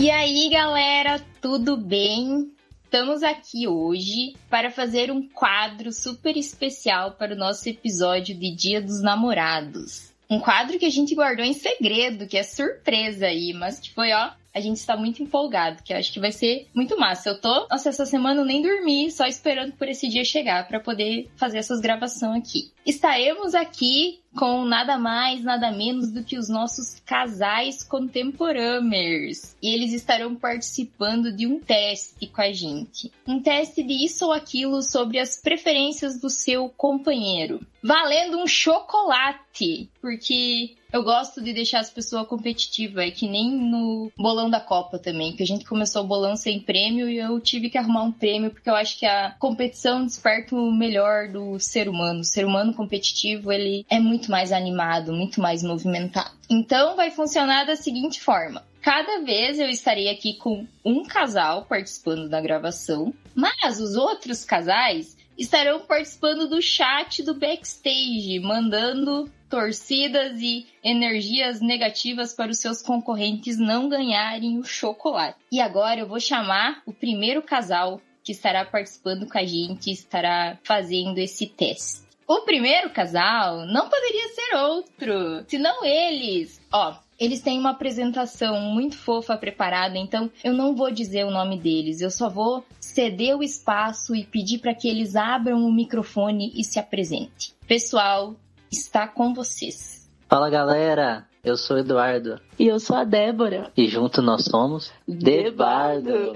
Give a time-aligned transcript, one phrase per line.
[0.00, 2.52] E aí, galera, tudo bem?
[2.84, 8.80] Estamos aqui hoje para fazer um quadro super especial para o nosso episódio de Dia
[8.80, 10.12] dos Namorados.
[10.30, 14.12] Um quadro que a gente guardou em segredo, que é surpresa aí, mas que foi,
[14.12, 17.30] ó, a gente está muito empolgado, que eu acho que vai ser muito massa.
[17.30, 20.80] Eu tô, nossa, essa semana eu nem dormi, só esperando por esse dia chegar para
[20.80, 22.72] poder fazer essas gravações aqui.
[22.84, 29.54] Estaremos aqui com nada mais, nada menos do que os nossos casais contemporâneos.
[29.62, 33.12] E eles estarão participando de um teste com a gente.
[33.26, 37.60] Um teste de isso ou aquilo sobre as preferências do seu companheiro.
[37.82, 44.10] Valendo um chocolate, porque eu gosto de deixar as pessoas competitivas, é que nem no
[44.16, 47.68] bolão da Copa também, que a gente começou o bolão sem prêmio e eu tive
[47.68, 51.88] que arrumar um prêmio porque eu acho que a competição desperta o melhor do ser
[51.88, 52.20] humano.
[52.20, 56.30] O ser humano competitivo, ele é muito mais animado, muito mais movimentado.
[56.48, 58.66] Então vai funcionar da seguinte forma.
[58.80, 65.17] Cada vez eu estarei aqui com um casal participando da gravação, mas os outros casais
[65.38, 73.56] estarão participando do chat do backstage, mandando torcidas e energias negativas para os seus concorrentes
[73.56, 75.38] não ganharem o chocolate.
[75.50, 80.58] E agora eu vou chamar o primeiro casal que estará participando com a gente, estará
[80.62, 82.06] fazendo esse teste.
[82.26, 86.60] O primeiro casal não poderia ser outro, senão eles.
[86.70, 91.58] Ó, eles têm uma apresentação muito fofa preparada, então eu não vou dizer o nome
[91.58, 92.64] deles, eu só vou
[92.98, 97.52] ceder o espaço e pedir para que eles abram o microfone e se apresentem.
[97.64, 98.34] Pessoal,
[98.72, 100.10] está com vocês.
[100.28, 102.40] Fala galera, eu sou o Eduardo.
[102.58, 103.70] E eu sou a Débora.
[103.76, 106.32] E junto nós somos Debardo.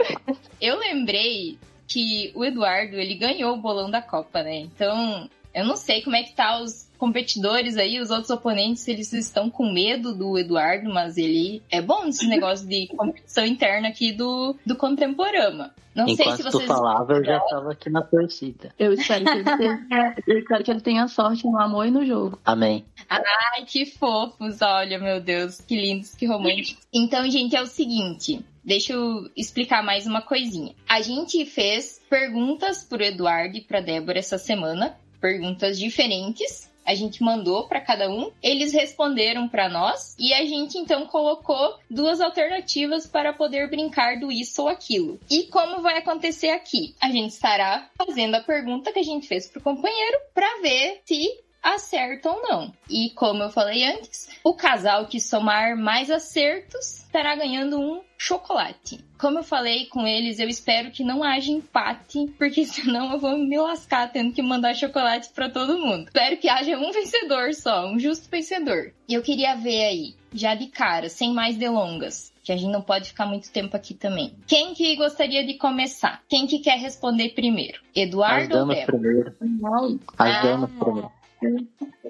[0.60, 4.58] Eu lembrei que o Eduardo, ele ganhou o bolão da Copa, né?
[4.60, 9.12] Então, eu não sei como é que tá os competidores aí, os outros oponentes, eles
[9.12, 14.12] estão com medo do Eduardo, mas ele é bom nesse negócio de competição interna aqui
[14.12, 15.74] do, do Contemporama.
[15.96, 16.62] Não Enquanto sei se vocês.
[16.62, 18.72] tu falava, eu já tava aqui na torcida.
[18.78, 22.06] Eu espero, que ele tenha, eu espero que ele tenha sorte no amor e no
[22.06, 22.38] jogo.
[22.44, 22.84] Amém.
[23.10, 26.86] Ai, que fofos, olha, meu Deus, que lindos, que românticos.
[26.94, 28.44] Então, gente, é o seguinte.
[28.64, 30.72] Deixa eu explicar mais uma coisinha.
[30.88, 36.70] A gente fez perguntas pro Eduardo e pra Débora essa semana, perguntas diferentes.
[36.84, 41.78] A gente mandou para cada um, eles responderam para nós e a gente então colocou
[41.90, 45.18] duas alternativas para poder brincar do isso ou aquilo.
[45.30, 46.94] E como vai acontecer aqui?
[47.00, 51.28] A gente estará fazendo a pergunta que a gente fez pro companheiro para ver se
[51.62, 52.72] acerta ou não.
[52.90, 59.04] E como eu falei antes, o casal que somar mais acertos estará ganhando um chocolate.
[59.18, 63.38] Como eu falei com eles, eu espero que não haja empate, porque senão eu vou
[63.38, 66.06] me lascar tendo que mandar chocolate para todo mundo.
[66.06, 68.92] Espero que haja um vencedor só, um justo vencedor.
[69.08, 72.82] E eu queria ver aí, já de cara, sem mais delongas, que a gente não
[72.82, 74.34] pode ficar muito tempo aqui também.
[74.46, 76.22] Quem que gostaria de começar?
[76.28, 77.80] Quem que quer responder primeiro?
[77.94, 79.32] Eduardo As ou damas Débora?
[79.38, 80.00] primeiro.
[80.18, 80.42] As Ah.
[80.42, 81.12] damas primeiro.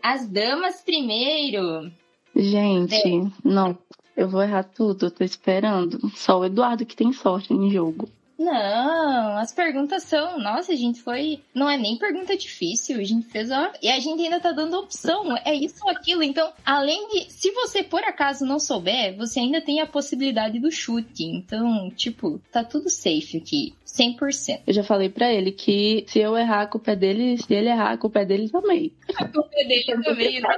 [0.03, 1.91] As damas primeiro.
[2.35, 3.79] Gente, não.
[4.17, 5.99] Eu vou errar tudo, eu tô esperando.
[6.15, 8.09] Só o Eduardo que tem sorte em jogo.
[8.43, 10.39] Não, as perguntas são.
[10.39, 11.41] Nossa, a gente foi.
[11.55, 12.99] Não é nem pergunta difícil.
[12.99, 13.73] A gente fez, ó.
[13.81, 15.37] E a gente ainda tá dando opção.
[15.45, 16.23] É isso ou aquilo.
[16.23, 17.33] Então, além de.
[17.33, 21.25] Se você por acaso não souber, você ainda tem a possibilidade do chute.
[21.25, 23.75] Então, tipo, tá tudo safe aqui.
[23.87, 24.63] 100%.
[24.67, 27.37] Eu já falei pra ele que se eu errar, a culpa é dele.
[27.37, 28.93] Se ele errar, a culpa é dele também.
[29.17, 30.49] A culpa é dele também, né?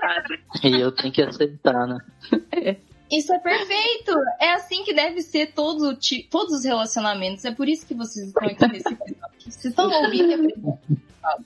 [0.63, 1.99] E eu tenho que aceitar, né?
[3.17, 4.13] Isso é perfeito!
[4.41, 5.97] É assim que deve ser todo,
[6.31, 7.45] todos os relacionamentos.
[7.45, 9.39] É por isso que vocês estão aqui nesse episódio.
[9.39, 10.79] Vocês estão ouvindo?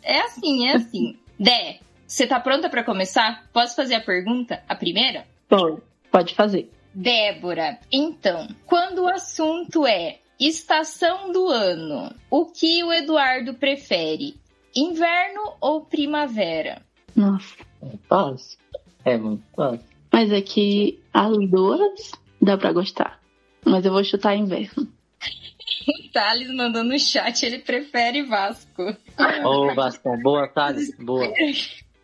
[0.02, 1.18] É assim, é assim.
[1.38, 3.46] Dé, você tá pronta pra começar?
[3.52, 4.62] Posso fazer a pergunta?
[4.68, 5.26] A primeira?
[5.48, 6.70] Pode, pode fazer.
[6.94, 14.36] Débora, então, quando o assunto é estação do ano, o que o Eduardo prefere?
[14.74, 16.82] Inverno ou primavera?
[17.14, 17.56] Nossa.
[17.82, 18.59] É fácil.
[19.04, 19.97] É muito fácil.
[20.13, 23.21] Mas é que as duas dá pra gostar.
[23.65, 24.89] Mas eu vou chutar inverno.
[25.89, 28.83] O Thales mandou no chat, ele prefere Vasco.
[29.45, 30.93] Ô, Bastão, boa tarde.
[30.99, 31.25] Boa.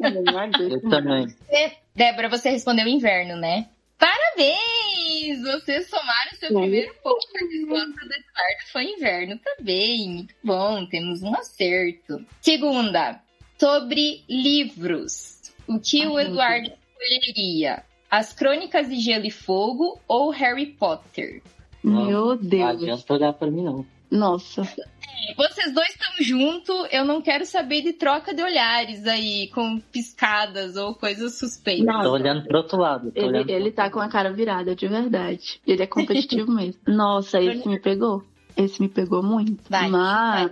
[0.01, 1.29] Eu também.
[1.29, 3.69] Você- Débora, você respondeu inverno, né?
[3.99, 5.41] Parabéns!
[5.43, 6.55] Vocês somaram seu Sim.
[6.61, 7.17] primeiro ponto.
[7.17, 10.09] A resposta do Eduardo foi inverno também.
[10.15, 12.25] Muito bom, temos um acerto.
[12.41, 13.21] Segunda,
[13.59, 15.53] sobre livros.
[15.69, 17.85] O que o Ai, meu Eduardo escolheria?
[18.11, 21.43] As Crônicas de Gelo e Fogo ou Harry Potter?
[21.83, 22.71] Meu Não Deus.
[22.71, 23.87] adianta olhar pra mim, não.
[24.11, 24.62] Nossa.
[24.62, 29.81] É, vocês dois estão juntos, eu não quero saber de troca de olhares aí, com
[29.81, 32.03] piscadas ou coisas suspeitas.
[32.03, 33.11] Tô olhando pro outro lado.
[33.11, 33.51] Tô Ele, olhando...
[33.51, 35.61] ele tá com a cara virada, de verdade.
[35.67, 36.81] Ele é competitivo mesmo.
[36.87, 38.23] Nossa, esse me pegou.
[38.56, 39.62] Esse me pegou muito.
[39.69, 40.51] Vai, Mas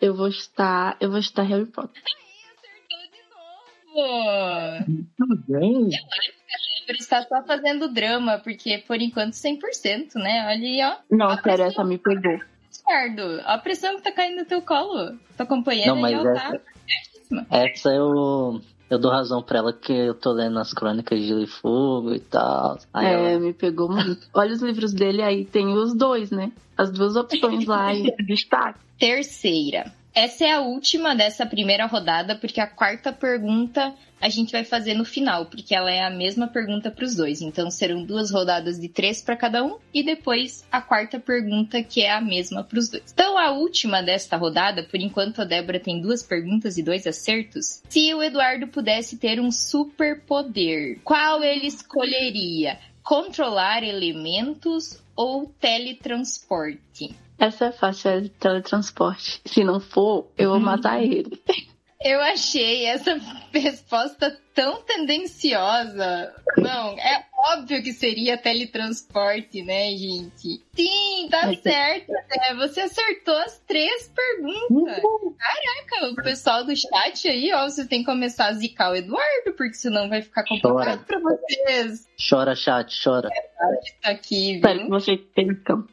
[0.00, 0.96] eu vou estar.
[1.00, 2.02] Eu vou estar Harry Potter.
[3.96, 5.06] Acertou de novo!
[5.16, 5.88] Tudo bem?
[6.88, 10.46] Ele está só fazendo drama, porque por enquanto 100%, né?
[10.48, 10.96] Olha aí, ó.
[11.10, 12.38] Não, A sério, pressão- essa me pegou.
[12.78, 15.16] Ricardo, a pressão que tá caindo no teu colo.
[15.36, 16.58] Tô acompanhando Não, mas ó, essa,
[17.30, 17.46] tá?
[17.50, 21.42] essa eu, eu dou razão pra ela que eu tô lendo as crônicas de Gelo
[21.42, 22.78] e Fogo e tal.
[22.94, 24.28] Aí É, ela, me pegou muito.
[24.32, 26.52] Olha os livros dele aí, tem os dois, né?
[26.76, 28.78] As duas opções lá e destaque.
[29.00, 29.92] Terceira.
[30.16, 34.94] Essa é a última dessa primeira rodada, porque a quarta pergunta a gente vai fazer
[34.94, 37.42] no final, porque ela é a mesma pergunta para os dois.
[37.42, 42.00] Então serão duas rodadas de três para cada um e depois a quarta pergunta que
[42.00, 43.04] é a mesma para os dois.
[43.12, 47.82] Então a última desta rodada, por enquanto a Débora tem duas perguntas e dois acertos.
[47.86, 52.78] Se o Eduardo pudesse ter um superpoder, qual ele escolheria?
[53.02, 57.25] Controlar elementos ou teletransporte?
[57.38, 59.40] Essa é fácil, é teletransporte.
[59.44, 61.40] Se não for, eu vou matar ele.
[61.98, 63.18] Eu achei essa
[63.52, 66.32] resposta tão tendenciosa.
[66.58, 70.62] Não, é óbvio que seria teletransporte, né, gente?
[70.74, 72.54] Sim, tá Mas- certo, né?
[72.58, 75.02] Você acertou as três perguntas.
[75.02, 79.52] Caraca, o pessoal do chat aí, ó, você tem que começar a zicar o Eduardo,
[79.56, 82.06] porque senão vai ficar complicado pra vocês.
[82.28, 83.30] chora, chat, chora.
[84.02, 84.90] Tá aqui, Espero que viu?
[84.90, 85.86] você percam.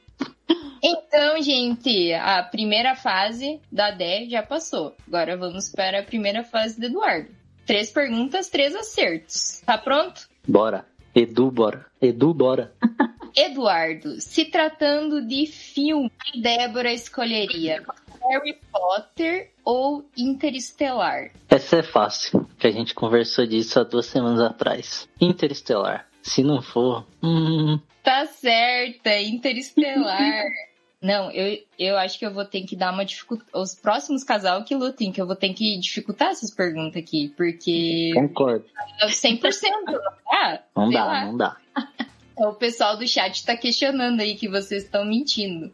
[0.83, 4.95] Então, gente, a primeira fase da Dé já passou.
[5.07, 7.29] Agora vamos para a primeira fase do Eduardo.
[7.65, 9.61] Três perguntas, três acertos.
[9.65, 10.27] Tá pronto?
[10.45, 10.85] Bora.
[11.15, 11.85] Edu, bora.
[12.01, 12.73] Edu, bora.
[13.35, 17.83] Eduardo, se tratando de filme, Débora escolheria
[18.21, 21.31] Harry Potter ou Interestelar?
[21.49, 25.07] Essa é fácil, que a gente conversou disso há duas semanas atrás.
[25.19, 26.07] Interestelar.
[26.23, 30.43] Se não for, hum, Tá certa, Interestelar.
[31.01, 33.49] Não, eu, eu acho que eu vou ter que dar uma dificuldade.
[33.53, 38.11] Os próximos casal que lutem, que eu vou ter que dificultar essas perguntas aqui, porque
[38.13, 38.63] concordo.
[39.05, 39.41] 100%
[39.85, 39.93] não
[40.31, 40.63] dá?
[40.73, 41.25] Não dá, lá.
[41.25, 41.57] não dá.
[42.35, 45.71] O pessoal do chat tá questionando aí que vocês estão mentindo.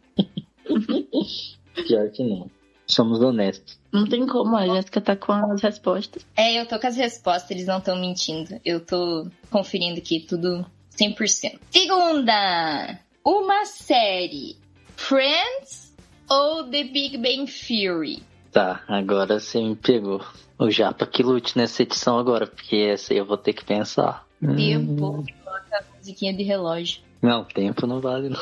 [1.74, 2.50] Pior que não.
[2.86, 3.79] Somos honestos.
[3.92, 6.24] Não tem como, a Jéssica tá com as respostas.
[6.36, 8.60] É, eu tô com as respostas, eles não estão mentindo.
[8.64, 10.64] Eu tô conferindo aqui tudo
[10.96, 11.58] 100%.
[11.70, 14.56] Segunda, uma série.
[14.96, 15.92] Friends
[16.28, 18.22] ou The Big Bang Theory?
[18.52, 20.24] Tá, agora você me pegou.
[20.58, 24.26] O Japa que lute nessa edição agora, porque essa aí eu vou ter que pensar.
[24.42, 25.24] Hum, Tempo.
[25.44, 27.02] Coloca a musiquinha de relógio.
[27.22, 28.40] Não, tempo não vale não.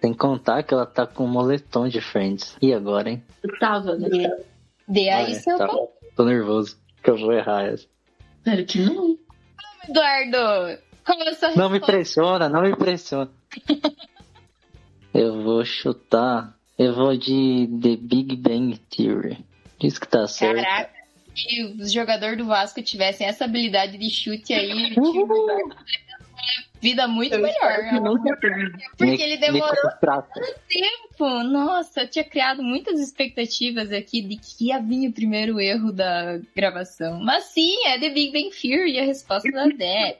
[0.00, 2.56] Tem que contar que ela tá com um moletom de Friends.
[2.62, 3.22] E agora, hein?
[3.42, 4.08] Eu tava, né?
[4.86, 5.68] Dê aí Ah, é, seu tá.
[6.16, 7.86] Tô nervoso, que eu vou errar essa.
[8.44, 9.18] Sério que não.
[9.88, 10.80] Eduardo.
[11.04, 13.30] Qual é a sua Não me pressiona, não me pressiona.
[15.12, 16.56] eu vou chutar.
[16.78, 19.44] Eu vou de The Big Bang Theory.
[19.80, 20.62] Diz que tá certo.
[20.62, 20.90] Caraca,
[21.34, 25.76] se os jogadores do Vasco tivessem essa habilidade de chute aí, o time do Vasco
[26.80, 27.78] vida muito melhor.
[28.96, 30.40] Porque ele demorou Prata.
[30.68, 31.42] tempo.
[31.44, 36.38] Nossa, eu tinha criado muitas expectativas aqui de que ia vir o primeiro erro da
[36.54, 37.20] gravação.
[37.20, 40.16] Mas sim, é The Big Bang Theory a resposta da Dé.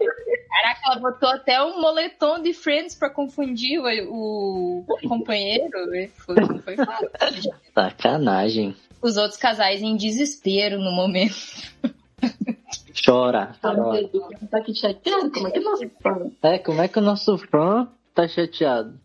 [0.48, 5.68] Caraca, ela botou até um moletom de Friends pra confundir o, o companheiro.
[6.16, 7.10] Foi, não foi fácil.
[7.74, 8.76] Sacanagem.
[9.00, 11.36] Os outros casais em desespero no momento.
[13.04, 13.54] Chora.
[13.60, 14.08] Tá, chora.
[14.50, 15.30] Tá aqui chateado?
[15.30, 16.30] Como é que você fala?
[16.42, 18.98] É, como é que o nosso fã tá chateado?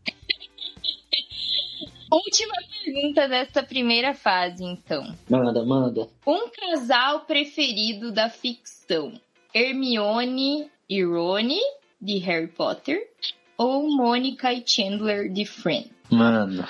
[2.12, 5.16] Última pergunta desta primeira fase, então.
[5.28, 6.08] Manda, manda.
[6.28, 9.20] Um casal preferido da ficção:
[9.54, 11.60] Hermione e Rony,
[12.00, 13.10] de Harry Potter,
[13.58, 15.92] ou Mônica e Chandler, de Friends?
[16.12, 16.68] Mano.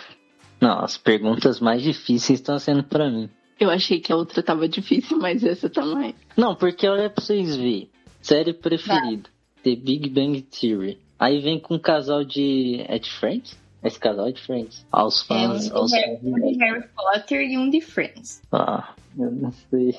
[0.61, 3.29] Não, as perguntas mais difíceis estão sendo pra mim.
[3.59, 6.13] Eu achei que a outra tava difícil, mas essa tá mais.
[6.35, 7.89] Não, porque olha pra vocês verem.
[8.21, 9.29] Série preferida.
[9.63, 10.99] The Big Bang Theory.
[11.19, 12.83] Aí vem com um casal de.
[12.87, 13.57] É de Friends?
[13.83, 14.85] Esse casal é de Friends.
[14.91, 15.65] Aos É um fãs.
[15.67, 18.41] de aos Harry, um de Harry Potter e um de Friends.
[18.51, 19.97] Ah, eu não sei.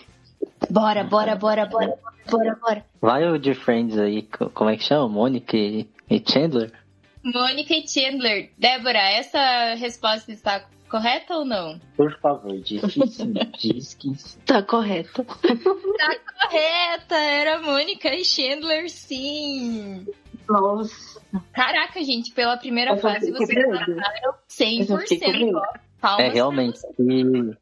[0.70, 1.94] Bora, bora, bora, bora,
[2.30, 2.84] bora, bora.
[3.00, 4.22] Vai o de Friends aí.
[4.22, 5.08] co- Como é que chama?
[5.08, 6.72] Mônica e, e Chandler?
[7.22, 8.50] Mônica e Chandler.
[8.58, 11.80] Débora, essa resposta está correta ou não?
[11.96, 13.32] Por favor, diz que sim.
[13.58, 14.38] Diz que sim.
[14.46, 15.24] Tá correta.
[15.24, 20.06] Correta, era Mônica e Chandler, sim.
[20.48, 21.20] Nossa.
[21.52, 23.48] Caraca, gente, pela primeira Eu fase vocês
[24.86, 25.32] fiquei 100%.
[25.32, 25.58] curiosa.
[25.58, 25.78] ó.
[26.00, 26.86] Palmas É realmente, se,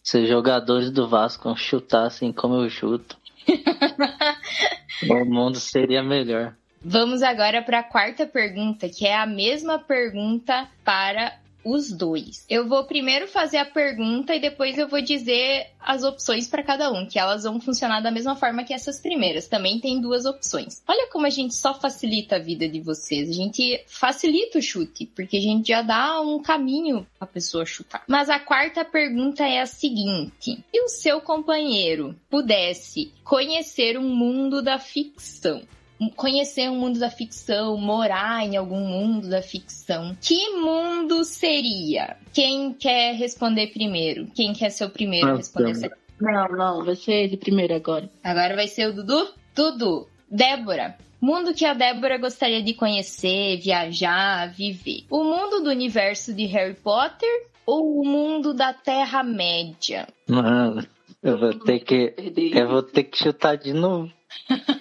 [0.03, 3.17] se os jogadores do Vasco chutassem como eu chuto,
[5.09, 6.55] o mundo seria melhor.
[6.85, 12.45] Vamos agora para a quarta pergunta, que é a mesma pergunta para os dois.
[12.49, 16.93] Eu vou primeiro fazer a pergunta e depois eu vou dizer as opções para cada
[16.93, 19.49] um, que elas vão funcionar da mesma forma que essas primeiras.
[19.49, 20.83] Também tem duas opções.
[20.87, 23.29] Olha como a gente só facilita a vida de vocês.
[23.29, 28.05] A gente facilita o chute, porque a gente já dá um caminho a pessoa chutar.
[28.07, 34.63] Mas a quarta pergunta é a seguinte: se o seu companheiro pudesse conhecer um mundo
[34.63, 35.63] da ficção,
[36.11, 40.17] conhecer um mundo da ficção, morar em algum mundo da ficção.
[40.21, 42.17] Que mundo seria?
[42.33, 44.27] Quem quer responder primeiro?
[44.35, 45.91] Quem quer ser o primeiro a Ah, responder
[46.21, 48.11] Não, não, vai ser ele primeiro agora.
[48.23, 49.33] Agora vai ser o Dudu?
[49.55, 50.97] Dudu, Débora.
[51.21, 55.05] Mundo que a Débora gostaria de conhecer, viajar, viver.
[55.09, 60.09] O mundo do universo de Harry Potter ou o mundo da Terra-média?
[60.29, 60.85] Mano,
[61.23, 62.13] eu vou ter que.
[62.53, 64.11] Eu vou ter que chutar de novo.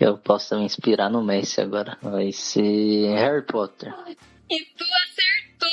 [0.00, 1.98] eu possa me inspirar no Messi agora.
[2.00, 3.92] Vai ser Harry Potter.
[4.50, 5.70] E tu acertou,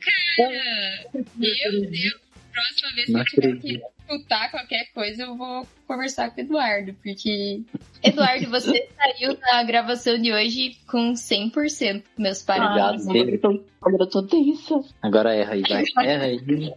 [0.00, 1.24] cara!
[1.36, 2.28] Meu Deus!
[2.52, 6.92] Próxima vez que eu tiver que escutar qualquer coisa, eu vou conversar com o Eduardo,
[6.94, 7.62] porque.
[8.02, 12.02] Eduardo, você saiu na gravação de hoje com 100%.
[12.18, 13.06] Meus parabéns.
[13.06, 14.80] Obrigado, agora, eu tô, agora eu tô tensa.
[15.00, 15.84] Agora erra aí, vai.
[16.04, 16.74] Erra aí.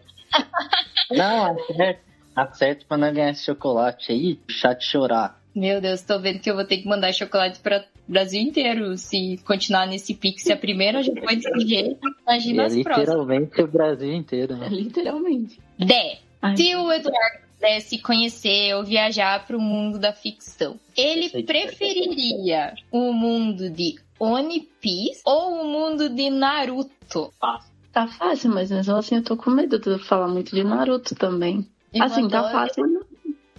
[1.10, 2.12] Não, acerta.
[2.36, 4.39] Acerta pra não ganhar esse chocolate aí.
[4.48, 5.41] Chat chorar.
[5.53, 8.98] Meu Deus, tô vendo que eu vou ter que mandar chocolate para o Brasil inteiro
[8.98, 10.43] se continuar nesse Pix.
[10.43, 13.00] Se a primeira já foi desse jeito, E imagina é as próximas.
[13.00, 14.70] literalmente o Brasil inteiro, É, né?
[14.70, 15.60] literalmente.
[15.77, 16.20] Dé,
[16.55, 23.12] Se o Eduardo pudesse conhecer ou viajar para o mundo da ficção, ele preferiria o
[23.12, 27.34] mundo de One Piece ou o mundo de Naruto?
[27.91, 31.67] Tá fácil, mas mesmo assim eu tô com medo de falar muito de Naruto também.
[31.93, 33.05] Eu assim, tá fácil.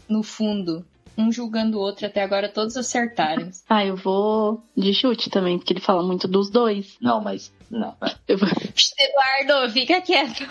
[0.08, 0.84] No fundo,
[1.16, 3.50] um julgando o outro, até agora todos acertaram.
[3.68, 6.96] Ah, eu vou de chute também, porque ele fala muito dos dois.
[7.00, 7.52] Não, mas.
[7.70, 8.14] Não, vai.
[8.28, 8.48] Eu vou...
[8.98, 10.46] Eduardo, fica quieto.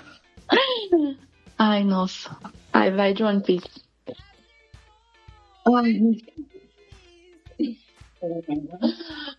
[1.58, 2.36] Ai, nossa.
[2.74, 3.70] Ai, vai de One Piece.
[5.68, 6.18] Ai.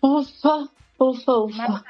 [0.02, 0.68] Ufa,
[1.00, 1.84] ufa, ufa.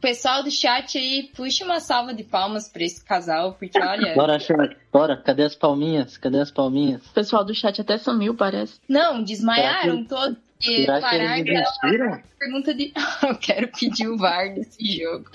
[0.00, 4.14] Pessoal do chat aí, puxa uma salva de palmas para esse casal, porque olha.
[4.16, 4.76] Bora, chat.
[4.92, 5.16] Bora.
[5.16, 6.16] Cadê as palminhas?
[6.16, 7.04] Cadê as palminhas?
[7.06, 8.78] O pessoal do chat até sumiu, parece.
[8.88, 10.36] Não, desmaiaram todos.
[10.60, 12.22] E Será que pararam eles de dar desistiram?
[12.38, 12.92] pergunta de.
[13.22, 15.30] Eu quero pedir o VAR nesse jogo.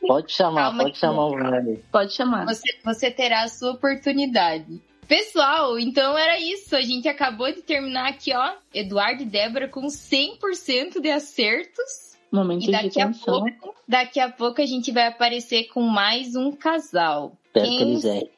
[0.00, 1.84] Pode chamar, Calma pode chamar o velho.
[1.92, 2.46] Pode chamar.
[2.46, 4.80] Você, você terá a sua oportunidade.
[5.06, 6.74] Pessoal, então era isso.
[6.74, 8.54] A gente acabou de terminar aqui, ó.
[8.72, 12.13] Eduardo e Débora com 100% de acertos.
[12.34, 13.44] Momento E de daqui a tensão.
[13.44, 17.36] pouco, daqui a pouco a gente vai aparecer com mais um casal.
[17.46, 18.30] Espero Quem que eles errem.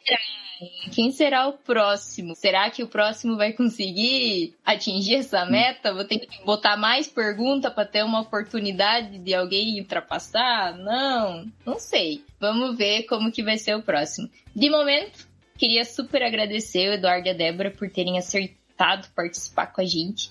[0.90, 2.34] Quem será o próximo?
[2.34, 5.92] Será que o próximo vai conseguir atingir essa meta?
[5.92, 10.76] Vou ter que botar mais pergunta para ter uma oportunidade de alguém ultrapassar?
[10.78, 12.24] Não, não sei.
[12.40, 14.30] Vamos ver como que vai ser o próximo.
[14.54, 19.82] De momento, queria super agradecer o Eduardo e a Débora por terem acertado participar com
[19.82, 20.30] a gente.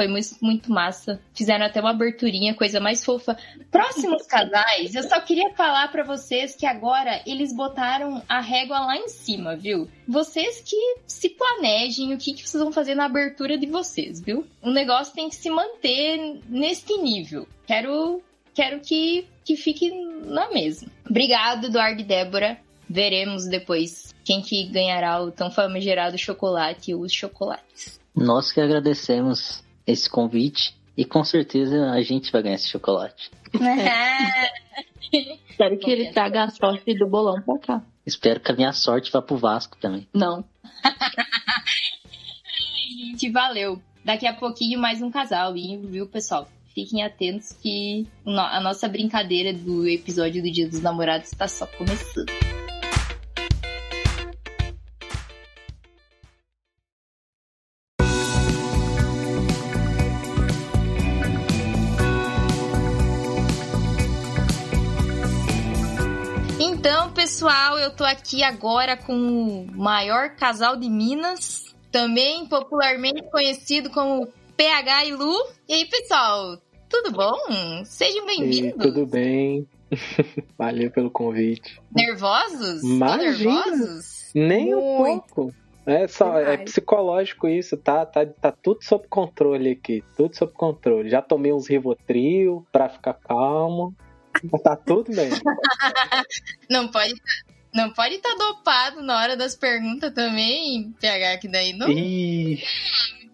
[0.00, 1.20] Foi muito, muito massa.
[1.34, 3.36] Fizeram até uma aberturinha, coisa mais fofa.
[3.70, 8.96] Próximos casais, eu só queria falar pra vocês que agora eles botaram a régua lá
[8.96, 9.90] em cima, viu?
[10.08, 14.46] Vocês que se planejem o que, que vocês vão fazer na abertura de vocês, viu?
[14.62, 17.46] O negócio tem que se manter neste nível.
[17.66, 18.22] Quero,
[18.54, 19.90] quero que, que fique
[20.24, 20.88] na mesma.
[21.06, 22.58] Obrigado, Eduardo e Débora.
[22.88, 28.00] Veremos depois quem que ganhará o tão famigerado chocolate ou os chocolates.
[28.16, 33.30] Nós que agradecemos esse convite e com certeza a gente vai ganhar esse chocolate.
[35.50, 37.82] Espero que ele traga a sorte do bolão pra cá.
[38.06, 40.06] Espero que a minha sorte vá pro Vasco também.
[40.14, 40.44] Não.
[42.88, 43.80] gente, valeu.
[44.04, 46.48] Daqui a pouquinho mais um casal, viu, pessoal?
[46.74, 52.49] Fiquem atentos que a nossa brincadeira do episódio do Dia dos Namorados está só começando.
[68.00, 74.26] Tô aqui agora com o maior casal de Minas, também popularmente conhecido como
[74.56, 75.36] PH e Lu.
[75.68, 76.56] E aí, pessoal,
[76.88, 77.36] tudo bom?
[77.84, 78.82] Sejam bem-vindos.
[78.82, 79.68] tudo bem?
[80.56, 81.78] Valeu pelo convite.
[81.94, 82.82] Nervosos?
[82.82, 83.64] Imagina.
[83.66, 84.30] nervosos?
[84.34, 85.54] Nem um pouco.
[85.84, 91.10] É só é psicológico isso, tá, tá, tá tudo sob controle aqui, tudo sob controle.
[91.10, 93.94] Já tomei uns Rivotril pra ficar calmo.
[94.62, 95.28] Tá tudo bem.
[96.70, 97.12] não pode
[97.74, 101.88] não pode estar tá dopado na hora das perguntas também, PH, que daí não.
[101.88, 102.62] Ih,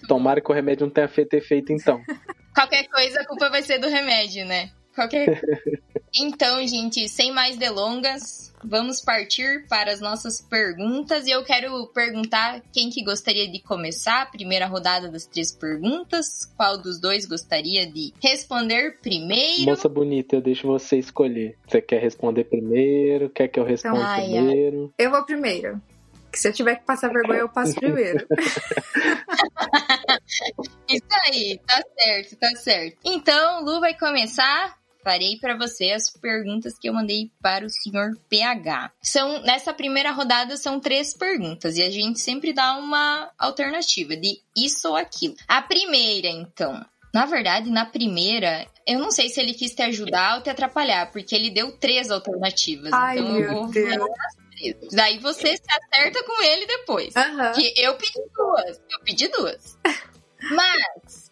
[0.06, 2.00] tomara que o remédio não tenha feito efeito então.
[2.54, 4.70] Qualquer coisa, a culpa vai ser do remédio, né?
[4.94, 5.40] Qualquer.
[6.18, 11.26] Então, gente, sem mais delongas, vamos partir para as nossas perguntas.
[11.26, 16.46] E eu quero perguntar quem que gostaria de começar a primeira rodada das três perguntas.
[16.56, 19.64] Qual dos dois gostaria de responder primeiro?
[19.64, 21.56] Moça bonita, eu deixo você escolher.
[21.66, 23.30] Você quer responder primeiro?
[23.30, 24.94] Quer que eu responda então, primeiro?
[24.98, 25.80] Eu vou primeiro.
[26.30, 28.26] Que se eu tiver que passar vergonha, eu passo primeiro.
[30.88, 32.98] Isso aí, tá certo, tá certo.
[33.04, 38.18] Então, Lu vai começar farei para você as perguntas que eu mandei para o senhor
[38.28, 38.90] PH.
[39.00, 44.40] São nessa primeira rodada são três perguntas e a gente sempre dá uma alternativa de
[44.56, 45.36] isso ou aquilo.
[45.46, 46.84] A primeira, então,
[47.14, 51.12] na verdade, na primeira, eu não sei se ele quis te ajudar ou te atrapalhar,
[51.12, 52.92] porque ele deu três alternativas.
[52.92, 54.92] Ai, então eu vou Deus.
[54.92, 57.14] Daí você se acerta com ele depois.
[57.14, 57.52] Uhum.
[57.52, 58.80] Que eu pedi duas.
[58.90, 59.78] Eu pedi duas.
[60.50, 61.30] Mas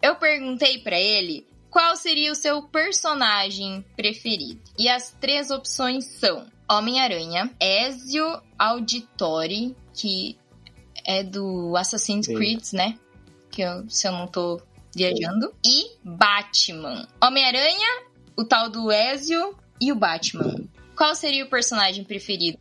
[0.00, 4.60] eu perguntei para ele qual seria o seu personagem preferido?
[4.78, 10.38] E as três opções são Homem-Aranha, Ezio Auditore, que
[11.04, 12.34] é do Assassin's Sim.
[12.34, 12.98] Creed, né?
[13.50, 14.60] Que eu, se eu não tô
[14.94, 15.54] viajando.
[15.64, 17.08] E Batman.
[17.22, 18.02] Homem-Aranha,
[18.36, 20.68] o tal do Ezio e o Batman.
[20.96, 22.58] Qual seria o personagem preferido?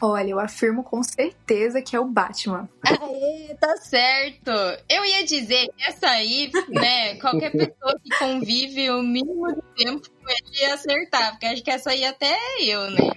[0.00, 2.68] Olha, eu afirmo com certeza que é o Batman.
[2.84, 4.50] Aê, tá certo.
[4.88, 10.08] Eu ia dizer que essa aí, né, qualquer pessoa que convive o mínimo de tempo
[10.10, 13.10] com ele ia acertar, porque acho que essa aí até eu, né?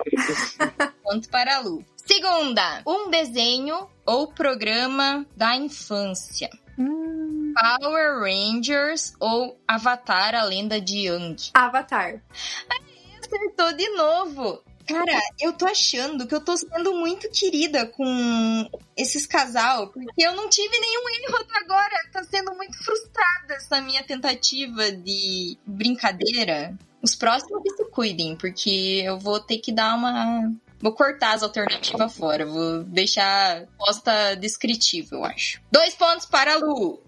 [1.03, 1.83] Ponto para a Lu.
[2.05, 6.49] Segunda, um desenho ou programa da infância.
[6.77, 7.53] Hum.
[7.53, 11.51] Power Rangers ou Avatar, a lenda de Yang?
[11.53, 12.21] Avatar.
[12.69, 14.63] Aí, acertou de novo.
[14.87, 20.35] Cara, eu tô achando que eu tô sendo muito querida com esses casal, porque eu
[20.35, 21.95] não tive nenhum erro até agora.
[22.11, 26.77] Tá sendo muito frustrada essa minha tentativa de brincadeira.
[27.01, 30.51] Os próximos que se cuidem, porque eu vou ter que dar uma.
[30.79, 32.45] Vou cortar as alternativas fora.
[32.45, 35.61] Vou deixar posta descritiva, eu acho.
[35.71, 37.01] Dois pontos para a Lu.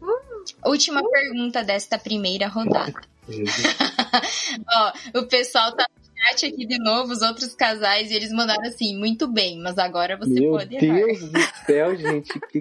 [0.65, 3.01] Última pergunta desta primeira rodada.
[4.75, 5.85] Ó, o pessoal tá
[6.23, 10.17] chat aqui de novo os outros casais e eles mandaram assim, muito bem, mas agora
[10.17, 10.93] você Meu pode errar.
[10.93, 12.39] Meu Deus do céu, gente.
[12.49, 12.59] Que...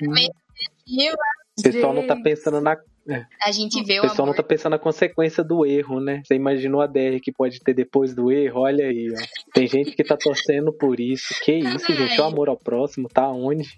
[1.58, 2.76] o pessoal não tá pensando na.
[3.08, 3.26] É.
[3.42, 4.04] A gente vê o.
[4.04, 6.22] O pessoal não tá pensando na consequência do erro, né?
[6.24, 8.60] Você imaginou a DR que pode ter depois do erro?
[8.60, 9.52] Olha aí, ó.
[9.52, 11.34] Tem gente que tá torcendo por isso.
[11.42, 11.96] Que isso, Ai.
[11.96, 12.20] gente?
[12.20, 13.68] O amor ao próximo tá onde?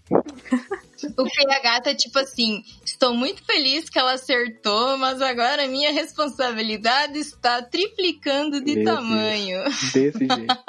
[1.17, 5.93] O PH tá tipo assim: estou muito feliz que ela acertou, mas agora a minha
[5.93, 9.65] responsabilidade está triplicando de desse tamanho.
[9.93, 10.65] Desse jeito.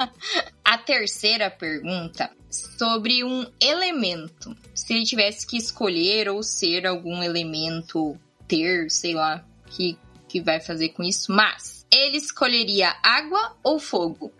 [0.64, 4.54] a terceira pergunta sobre um elemento.
[4.74, 10.60] Se ele tivesse que escolher ou ser algum elemento, ter, sei lá, que, que vai
[10.60, 14.32] fazer com isso, mas ele escolheria água ou fogo?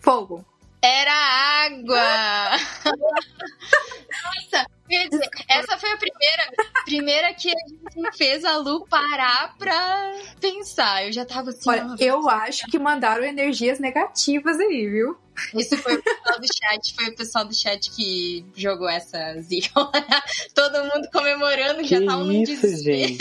[0.00, 0.44] Fogo.
[0.80, 2.00] Era água!
[4.24, 4.66] Nossa,
[5.48, 6.50] essa foi a primeira,
[6.84, 11.06] primeira que a gente fez a Lu parar pra pensar.
[11.06, 11.68] Eu já tava assim.
[11.68, 15.18] Olha, eu acho que mandaram energias negativas aí, viu?
[15.54, 19.70] Esse foi o pessoal do chat, foi o pessoal do chat que jogou essa zica.
[20.54, 23.18] Todo mundo comemorando, que já tava no isso, gente.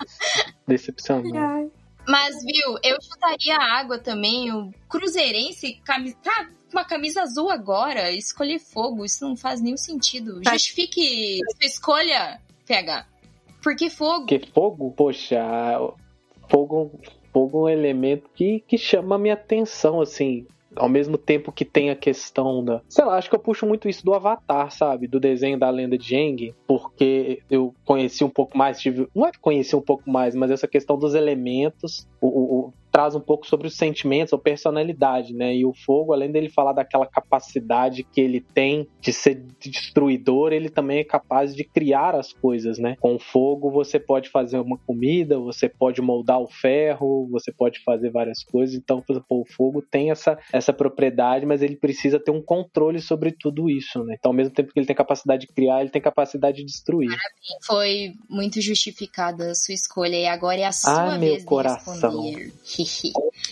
[0.68, 1.72] Decepcionante.
[2.06, 4.52] Mas, viu, eu chutaria a água também.
[4.52, 6.16] O Cruzeirense, camisa.
[6.22, 10.40] Tá, uma camisa azul agora, escolher fogo, isso não faz nenhum sentido.
[10.42, 10.52] Tá.
[10.52, 13.06] Justifique sua escolha, PH.
[13.62, 14.26] Por que fogo?
[14.26, 15.42] Porque fogo, poxa,
[16.48, 16.98] fogo,
[17.32, 21.64] fogo é um elemento que, que chama a minha atenção, assim ao mesmo tempo que
[21.64, 22.80] tem a questão da.
[22.88, 25.06] Sei lá, acho que eu puxo muito isso do Avatar, sabe?
[25.06, 29.08] Do desenho da lenda de Jeng, porque eu conheci um pouco mais, tive.
[29.14, 33.14] Não é que conheci um pouco mais, mas essa questão dos elementos, o, o, traz
[33.14, 35.54] um pouco sobre os sentimentos ou personalidade, né?
[35.54, 40.68] E o fogo, além dele falar daquela capacidade que ele tem de ser destruidor, ele
[40.68, 42.96] também é capaz de criar as coisas, né?
[43.00, 47.82] Com o fogo você pode fazer uma comida, você pode moldar o ferro, você pode
[47.82, 48.74] fazer várias coisas.
[48.74, 53.00] Então, por exemplo, o fogo tem essa, essa propriedade, mas ele precisa ter um controle
[53.00, 54.16] sobre tudo isso, né?
[54.18, 57.16] Então, ao mesmo tempo que ele tem capacidade de criar, ele tem capacidade de destruir.
[57.62, 61.94] Foi muito justificada a sua escolha e agora é a sua ah, vez meu coração.
[61.94, 62.52] de responder.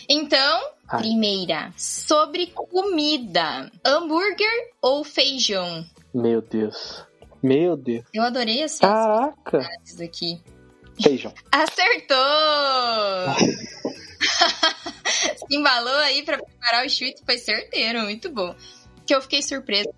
[0.08, 1.00] então, Ai.
[1.00, 5.84] primeira, sobre comida: hambúrguer ou feijão?
[6.14, 7.04] Meu Deus.
[7.42, 8.04] Meu Deus.
[8.12, 9.68] Eu adorei assim Caraca.
[9.84, 10.40] esses aqui.
[11.00, 11.32] Feijão.
[11.52, 12.16] Acertou!
[15.48, 18.54] Se embalou aí pra preparar o chute, foi certeiro, muito bom.
[19.06, 19.90] Que eu fiquei surpresa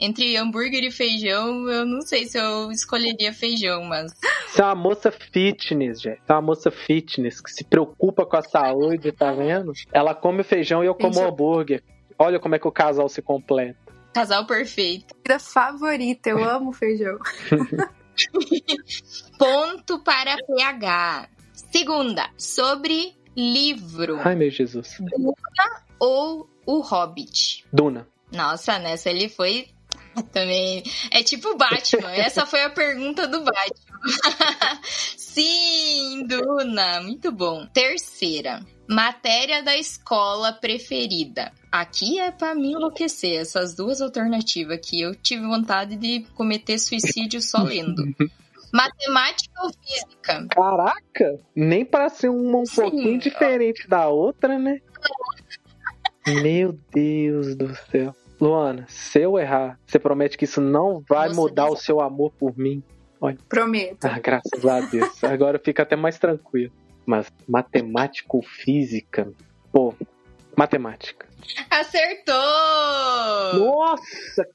[0.00, 4.12] Entre hambúrguer e feijão, eu não sei se eu escolheria feijão, mas.
[4.48, 6.20] Você é uma moça fitness, gente.
[6.24, 9.72] Você é uma moça fitness que se preocupa com a saúde, tá vendo?
[9.92, 11.82] Ela come feijão e eu como hambúrguer.
[12.18, 13.78] Olha como é que o casal se completa.
[14.12, 15.14] Casal perfeito.
[15.38, 17.16] Favorita, eu amo feijão.
[19.38, 21.28] Ponto para PH.
[21.52, 24.98] Segunda, sobre livro Ai, meu Jesus.
[25.98, 27.64] ou o Hobbit.
[27.72, 28.06] Duna.
[28.32, 29.68] Nossa, nessa ele foi
[30.32, 30.82] também.
[31.10, 32.10] É tipo Batman.
[32.14, 34.00] Essa foi a pergunta do Batman.
[35.16, 37.00] Sim, Duna.
[37.02, 37.66] Muito bom.
[37.72, 38.64] Terceira.
[38.88, 41.52] Matéria da escola preferida.
[41.70, 43.40] Aqui é pra me enlouquecer.
[43.40, 45.00] Essas duas alternativas aqui.
[45.00, 48.02] Eu tive vontade de cometer suicídio só lendo.
[48.72, 50.46] Matemática ou física?
[50.48, 51.40] Caraca!
[51.56, 52.82] Nem para ser uma um Sim.
[52.82, 54.80] pouquinho diferente da outra, né?
[56.24, 58.14] Meu Deus do céu.
[58.40, 61.84] Luana, se eu errar, você promete que isso não vai Nossa, mudar o Deus.
[61.84, 62.82] seu amor por mim?
[63.48, 64.06] Prometo.
[64.06, 65.22] Ah, graças a Deus.
[65.24, 66.72] Agora fica até mais tranquilo.
[67.04, 69.30] Mas matemática ou física?
[69.70, 69.92] Pô,
[70.56, 71.28] matemática.
[71.70, 72.34] Acertou!
[73.54, 74.46] Nossa!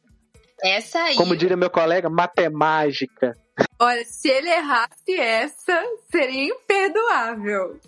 [0.63, 1.15] Essa aí.
[1.15, 3.33] Como diria meu colega, matemática.
[3.79, 7.79] Olha, se ele errasse essa, seria imperdoável.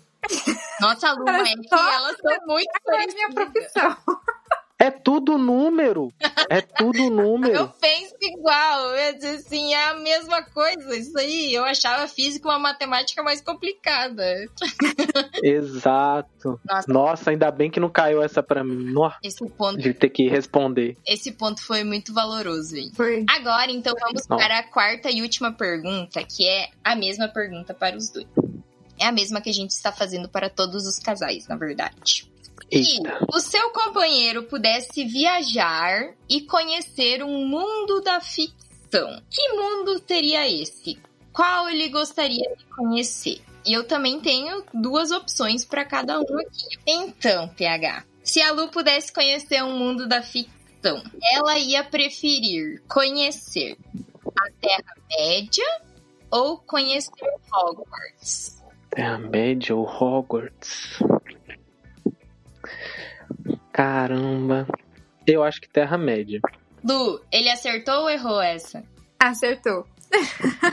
[0.80, 3.96] Nossa, Lu, é que Só- elas são muito Essa é minha profissão.
[4.80, 6.12] É tudo número.
[6.48, 7.68] É tudo Eu número.
[7.80, 10.96] penso igual, eu dizer assim, é a mesma coisa.
[10.96, 14.22] Isso aí, eu achava a física uma matemática mais complicada.
[15.42, 16.60] Exato.
[16.64, 16.92] Nossa.
[16.92, 18.92] Nossa, ainda bem que não caiu essa pra mim.
[18.92, 20.96] Nossa, Esse ponto, de ter que responder.
[21.06, 22.90] esse ponto foi muito valoroso aí.
[22.94, 23.24] Foi.
[23.28, 24.36] Agora, então, vamos Não.
[24.36, 28.26] para a quarta e última pergunta, que é a mesma pergunta para os dois.
[29.00, 32.30] É a mesma que a gente está fazendo para todos os casais, na verdade.
[32.70, 33.00] Se
[33.32, 40.98] o seu companheiro pudesse viajar e conhecer um mundo da ficção, que mundo seria esse?
[41.32, 43.40] Qual ele gostaria de conhecer?
[43.64, 46.78] E eu também tenho duas opções para cada um aqui.
[46.86, 53.76] Então, PH, se a Lu pudesse conhecer um mundo da ficção, ela ia preferir conhecer
[54.38, 55.64] a Terra-média
[56.30, 57.10] ou conhecer
[57.52, 58.62] Hogwarts?
[58.90, 60.98] Terra-média ou Hogwarts?
[63.78, 64.66] Caramba.
[65.24, 66.40] Eu acho que Terra-média.
[66.82, 68.82] Lu, ele acertou ou errou essa?
[69.20, 69.86] Acertou.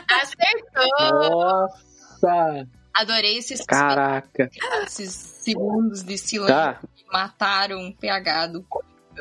[0.09, 1.29] Acertou!
[1.29, 2.67] Nossa!
[2.95, 4.49] Adorei esses, Caraca.
[4.87, 6.79] esses segundos de silêncio Tá.
[6.95, 8.65] que mataram o PH do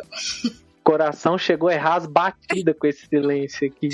[0.83, 3.89] Coração chegou a errar as batidas com esse silêncio aqui.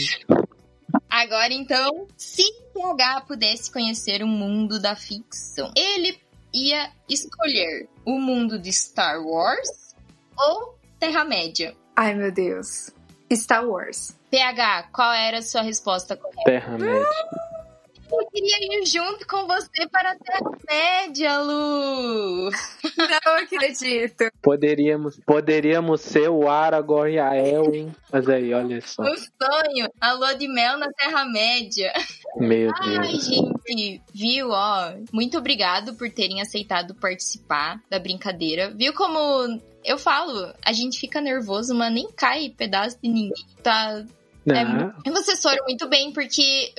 [1.10, 6.16] Agora, então, se PH pudesse conhecer o mundo da ficção, ele
[6.52, 9.94] ia escolher o mundo de Star Wars
[10.36, 11.74] ou Terra-média?
[11.96, 12.90] Ai, meu Deus.
[13.32, 14.16] Star Wars.
[14.30, 16.44] PH, qual era a sua resposta correta?
[16.44, 17.06] Terra-média.
[18.12, 22.50] Eu queria ir junto com você para a Terra-média, Lu!
[22.96, 24.30] Não acredito.
[24.42, 27.92] Poderíamos, poderíamos ser o Aragorn e a Elwin.
[28.12, 29.02] Mas aí, olha só.
[29.02, 31.92] Um sonho, a lua de mel na Terra-média.
[32.36, 33.24] Meu Ai, Deus.
[33.24, 34.92] gente, viu, ó?
[35.12, 38.70] Muito obrigado por terem aceitado participar da brincadeira.
[38.76, 43.46] Viu como eu falo, a gente fica nervoso, mas nem cai pedaço de ninguém.
[43.62, 44.04] Tá.
[44.56, 46.72] É, e vocês foram muito bem, porque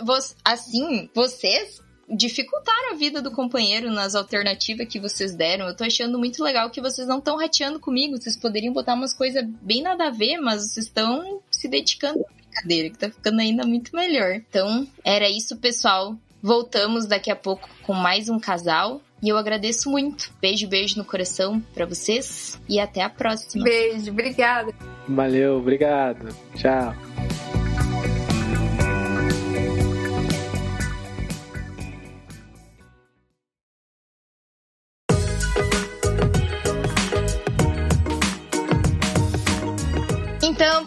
[0.44, 5.68] assim, vocês dificultaram a vida do companheiro nas alternativas que vocês deram.
[5.68, 8.18] Eu tô achando muito legal que vocês não estão rateando comigo.
[8.18, 12.34] Vocês poderiam botar umas coisas bem nada a ver, mas vocês estão se dedicando à
[12.34, 14.34] brincadeira, que tá ficando ainda muito melhor.
[14.34, 16.16] Então, era isso, pessoal.
[16.42, 19.02] Voltamos daqui a pouco com mais um casal.
[19.22, 20.34] E eu agradeço muito.
[20.42, 22.60] Beijo, beijo no coração pra vocês.
[22.68, 23.64] E até a próxima.
[23.64, 24.74] Beijo, obrigada.
[25.08, 26.36] Valeu, obrigado.
[26.56, 26.96] Tchau.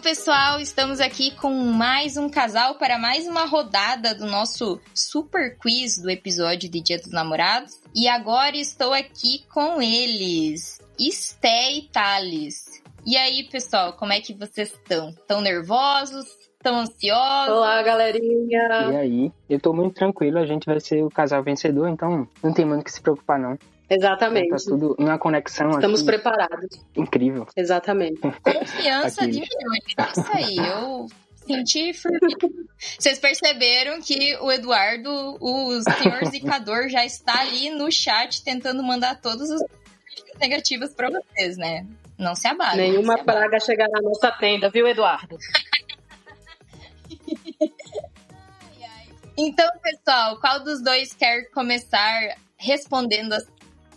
[0.05, 5.97] Pessoal, estamos aqui com mais um casal para mais uma rodada do nosso super quiz
[5.97, 7.81] do episódio de Dia dos Namorados.
[7.91, 12.83] E agora estou aqui com eles, Esté e Thales.
[13.03, 15.09] E aí, pessoal, como é que vocês estão?
[15.09, 16.25] Estão nervosos?
[16.55, 17.55] Estão ansiosos?
[17.55, 18.91] Olá, galerinha.
[18.91, 22.53] E aí, eu tô muito tranquilo, a gente vai ser o casal vencedor, então não
[22.53, 23.57] tem muito o que se preocupar, não.
[23.89, 24.49] Exatamente.
[24.49, 26.79] Tá tudo numa conexão Estamos aqui preparados.
[26.95, 27.45] incrível.
[27.55, 28.19] Exatamente.
[28.41, 29.31] Confiança Aqui.
[29.31, 29.83] de milhões.
[29.97, 31.07] É isso aí, eu
[31.45, 32.11] científico.
[32.77, 39.21] Vocês perceberam que o Eduardo, o senhor zicador, já está ali no chat tentando mandar
[39.21, 39.61] todas as
[40.39, 41.85] negativas para vocês, né?
[42.17, 42.91] Não se abalem.
[42.91, 45.37] Nenhuma se praga chegará na nossa tenda, viu, Eduardo?
[49.37, 53.45] Então, pessoal, qual dos dois quer começar respondendo as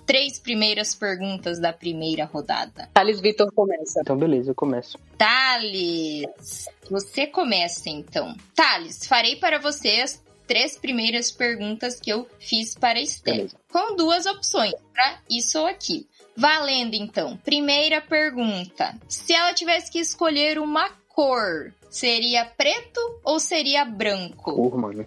[0.08, 2.88] três primeiras perguntas da primeira rodada?
[2.94, 4.00] Thales Vitor começa.
[4.00, 4.98] Então, beleza, eu começo.
[5.18, 8.34] Thales, você começa então.
[8.56, 13.94] Thales, farei para você as três primeiras perguntas que eu fiz para a Esther, com
[13.94, 16.06] duas opções, para isso ou aquilo.
[16.34, 17.36] Valendo então.
[17.36, 24.54] Primeira pergunta: se ela tivesse que escolher uma cor, seria preto ou seria branco?
[24.54, 25.06] Porra, mano.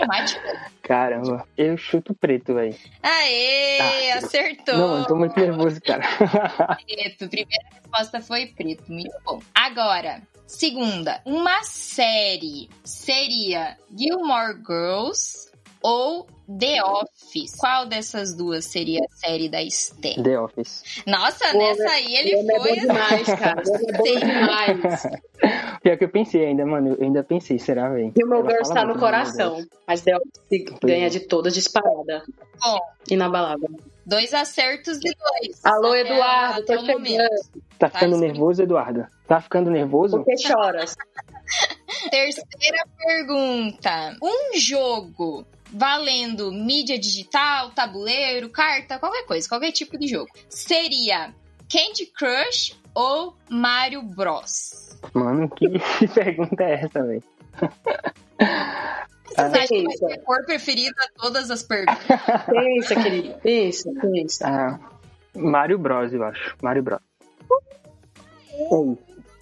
[0.00, 0.70] Temática.
[0.82, 2.74] Caramba, eu chuto preto, velho.
[3.02, 4.76] Aê, Ah, acertou.
[4.76, 6.02] Não, eu tô muito nervoso, cara.
[6.86, 7.28] Preto.
[7.28, 8.90] Primeira resposta foi preto.
[8.90, 9.40] Muito bom.
[9.54, 11.20] Agora, segunda.
[11.24, 15.50] Uma série seria Gilmore Girls
[15.82, 16.26] ou
[16.58, 17.54] The Office?
[17.56, 20.20] Qual dessas duas seria a série da Esther?
[20.22, 20.82] The Office.
[21.06, 22.74] Nossa, O nessa homem- aí ele O homem é foi.
[22.74, 23.62] bom demais, cara.
[23.66, 24.18] O é Sim.
[24.18, 25.02] demais.
[25.82, 26.96] Pior que eu pensei ainda, mano.
[26.98, 28.12] Eu ainda pensei, será, velho?
[28.16, 29.64] Gilmore Ela Girls fala tá no coração.
[29.86, 32.22] Mas The Office ganha de todas disparada.
[32.60, 32.78] Bom.
[33.10, 33.70] Inabalável.
[34.04, 35.64] Dois acertos de dois.
[35.64, 37.02] Alô, Até- Eduardo, até tô o chegando.
[37.02, 37.62] momento.
[37.78, 39.06] Tá ficando Tá nervoso, Eduardo?
[39.26, 40.16] Tá ficando nervoso?
[40.18, 40.96] Por que choras?
[42.10, 44.16] Terceira pergunta.
[44.22, 50.30] Um jogo valendo mídia digital, tabuleiro, carta, qualquer coisa, qualquer tipo de jogo.
[50.48, 51.34] Seria
[51.70, 54.98] Candy Crush ou Mario Bros?
[55.14, 55.68] Mano, que
[56.14, 57.22] pergunta é essa, velho?
[59.26, 62.04] Vocês acham que vai ser a cor preferida a todas as perguntas?
[62.46, 63.34] Pensa, querido.
[63.40, 64.48] Pensa, pensa.
[64.48, 64.80] Ah,
[65.34, 66.56] Mario Bros, eu acho.
[66.62, 67.00] Mario Bros.
[68.52, 68.98] Ei,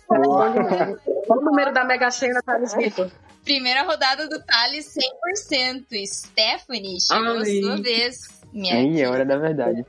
[0.07, 3.11] Qual o número da Mega Sena, Thales Vitor?
[3.49, 5.87] Primeira rodada do Thales 100%.
[6.07, 7.61] Stephanie, chegou a Ai.
[7.63, 8.19] sua vez.
[8.53, 9.83] Minha é hora da verdade.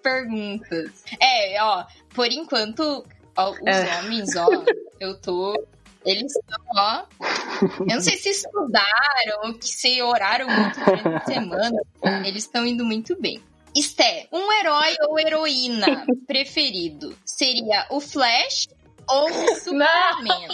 [0.00, 1.02] perguntas.
[1.20, 3.04] É, ó, por enquanto,
[3.36, 3.98] ó, os É.
[3.98, 4.46] homens, ó,
[5.00, 5.52] eu tô.
[6.06, 7.04] Eles estão, ó.
[7.80, 11.80] Eu não sei se estudaram ou que se oraram muito durante a semana.
[12.24, 13.42] Eles estão indo muito bem.
[13.76, 18.68] Esté, um herói ou heroína preferido seria o Flash
[19.08, 20.48] ou o Superman?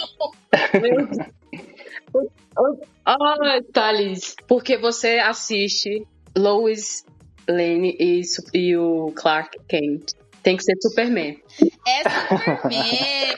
[3.05, 7.05] Ai, Thales, porque você assiste Lois
[7.47, 8.21] Lane e,
[8.53, 10.13] e o Clark Kent.
[10.43, 11.37] Tem que ser Superman.
[11.87, 13.35] É Superman.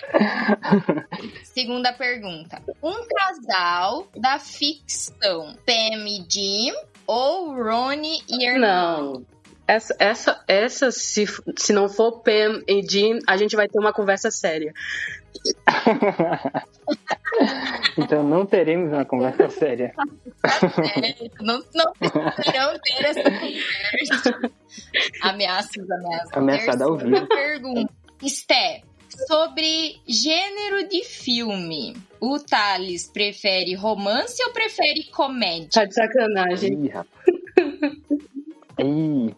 [1.44, 2.62] Segunda pergunta.
[2.84, 6.74] Um casal da ficção, Pam e Jim
[7.08, 8.60] ou Ronnie e Hermione?
[8.60, 9.26] Não.
[9.70, 13.94] Essa, essa, essa se, se não for Pam e Jean, a gente vai ter uma
[13.94, 14.74] conversa séria.
[17.96, 19.94] então não teremos uma conversa séria.
[21.40, 21.94] Não, não
[22.80, 24.52] ter essa conversa.
[25.22, 26.34] Ameaças, ameaças.
[26.34, 27.28] Ameaçada ao vivo.
[27.28, 27.94] pergunta.
[28.24, 28.82] Esté,
[29.28, 35.70] sobre gênero de filme, o Thales prefere romance ou prefere comédia?
[35.72, 36.86] Tá de sacanagem.
[36.86, 37.20] Ih, rapaz.
[38.80, 39.36] Ih,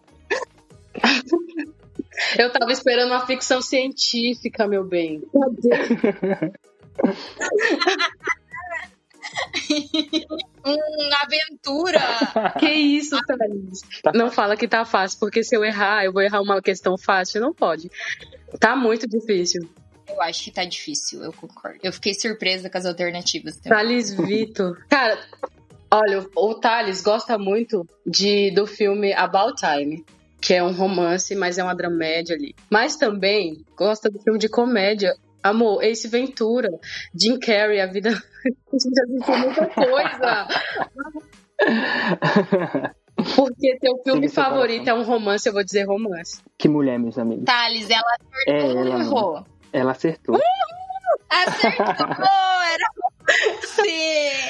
[2.38, 5.22] Eu tava esperando uma ficção científica, meu bem.
[5.34, 5.88] Meu Deus.
[10.64, 12.00] Uma aventura!
[12.58, 13.80] Que isso, Thales?
[14.14, 17.40] Não fala que tá fácil, porque se eu errar, eu vou errar uma questão fácil.
[17.40, 17.90] Não pode.
[18.60, 19.68] Tá muito difícil.
[20.08, 21.78] Eu acho que tá difícil, eu concordo.
[21.82, 23.70] Eu fiquei surpresa com as alternativas também.
[23.70, 24.84] Thales Vitor.
[24.88, 25.18] Cara,
[25.90, 30.04] olha, o Thales gosta muito de, do filme About Time,
[30.42, 32.52] que é um romance, mas é uma dramédia ali.
[32.68, 35.14] Mas também gosta do filme de comédia.
[35.40, 36.68] Amor, Ace Ventura,
[37.14, 38.10] Jim Carrey, a vida.
[38.10, 40.48] A gente assistiu muita coisa.
[43.36, 44.98] Porque teu filme favorito coração.
[44.98, 46.40] é um romance, eu vou dizer romance.
[46.58, 47.44] que mulher, meus amigos.
[47.44, 48.02] Thales, ela
[48.48, 49.46] É acertou ou ela, errou?
[49.72, 50.40] Ela acertou.
[51.30, 51.86] Acertou!
[51.86, 52.86] Era
[53.62, 54.41] você!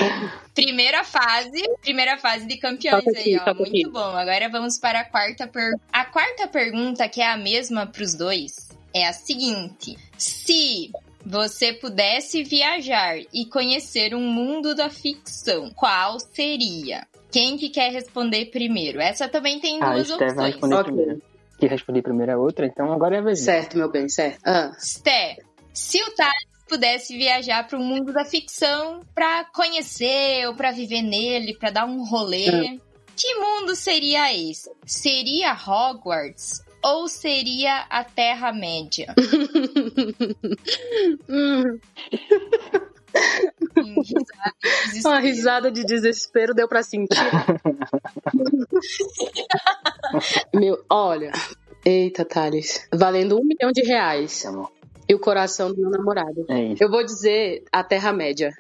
[0.64, 3.54] Primeira fase, primeira fase de campeões aqui, aí, ó.
[3.54, 3.88] Muito aqui.
[3.88, 3.98] bom.
[4.16, 5.82] Agora vamos para a quarta pergunta.
[5.92, 10.90] A quarta pergunta, que é a mesma para os dois, é a seguinte: Se
[11.24, 17.06] você pudesse viajar e conhecer um mundo da ficção, qual seria?
[17.30, 19.00] Quem que quer responder primeiro?
[19.00, 20.46] Essa também tem Ah, duas vai opções.
[20.54, 20.84] responder Ok.
[20.92, 21.22] primeiro.
[21.58, 23.40] Que responder primeiro a outra, então agora é a vez.
[23.40, 24.40] Certo, meu bem, certo.
[24.44, 25.36] Ah, Sté,
[25.72, 26.34] se o Thales
[26.72, 31.84] pudesse viajar para o mundo da ficção para conhecer ou para viver nele, para dar
[31.84, 32.78] um rolê,
[33.14, 34.70] que mundo seria esse?
[34.86, 39.14] Seria Hogwarts ou seria a Terra-média?
[41.28, 41.78] Hum.
[44.86, 45.04] desespero.
[45.04, 47.18] Uma risada de desespero deu pra sentir.
[50.54, 51.30] Meu, olha.
[51.84, 52.88] Eita, Thales.
[52.90, 54.42] Valendo um milhão de reais.
[54.42, 54.66] Tá bom.
[55.12, 56.46] E o coração do meu namorado.
[56.48, 56.82] É isso.
[56.82, 58.50] Eu vou dizer a Terra-média.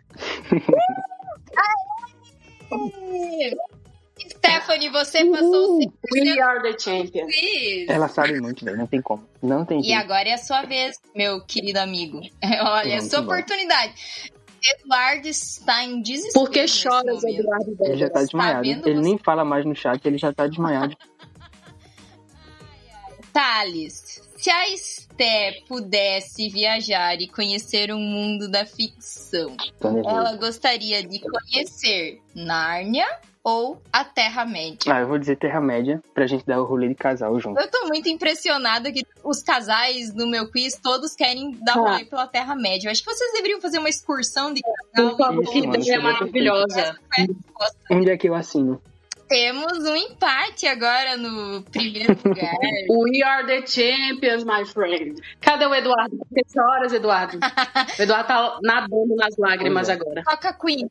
[4.20, 7.34] Stephanie, você passou o We are the champions.
[7.34, 7.88] quiz.
[7.88, 8.76] Ela sabe muito, velho.
[8.76, 9.26] Não tem como.
[9.42, 9.98] Não tem E jeito.
[10.00, 12.20] agora é a sua vez, meu querido amigo.
[12.62, 13.38] Olha, é a sua embora.
[13.40, 13.94] oportunidade.
[14.78, 16.44] Eduardo está em desespero.
[16.44, 17.24] Por que choras.
[17.24, 17.76] Eduardo?
[17.80, 18.24] Ele já tá Degas?
[18.28, 18.62] desmaiado.
[18.62, 19.02] vendo ele você?
[19.02, 20.96] nem fala mais no chat, ele já tá desmaiado.
[23.32, 31.20] Thales, se a Esté pudesse viajar e conhecer um mundo da ficção, ela gostaria de
[31.20, 33.06] conhecer Nárnia
[33.44, 34.92] ou a Terra-média?
[34.92, 37.60] Ah, eu vou dizer Terra-média pra gente dar o rolê de casal junto.
[37.60, 41.80] Eu tô muito impressionada que os casais do meu quiz todos querem dar Ah.
[41.92, 42.88] rolê pela Terra-média.
[42.88, 45.16] Eu acho que vocês deveriam fazer uma excursão de Por casal.
[45.18, 46.98] favor, Isso, que ideia maravilhosa.
[47.90, 48.82] Onde é que eu assino?
[49.32, 52.54] Temos um empate agora no primeiro lugar.
[52.90, 55.18] We are the champions, my friend.
[55.40, 56.18] Cadê o Eduardo?
[56.34, 57.38] Que choras, Eduardo?
[57.98, 59.94] O Eduardo tá nadando nas lágrimas é.
[59.94, 60.22] agora.
[60.22, 60.86] Toca Queen.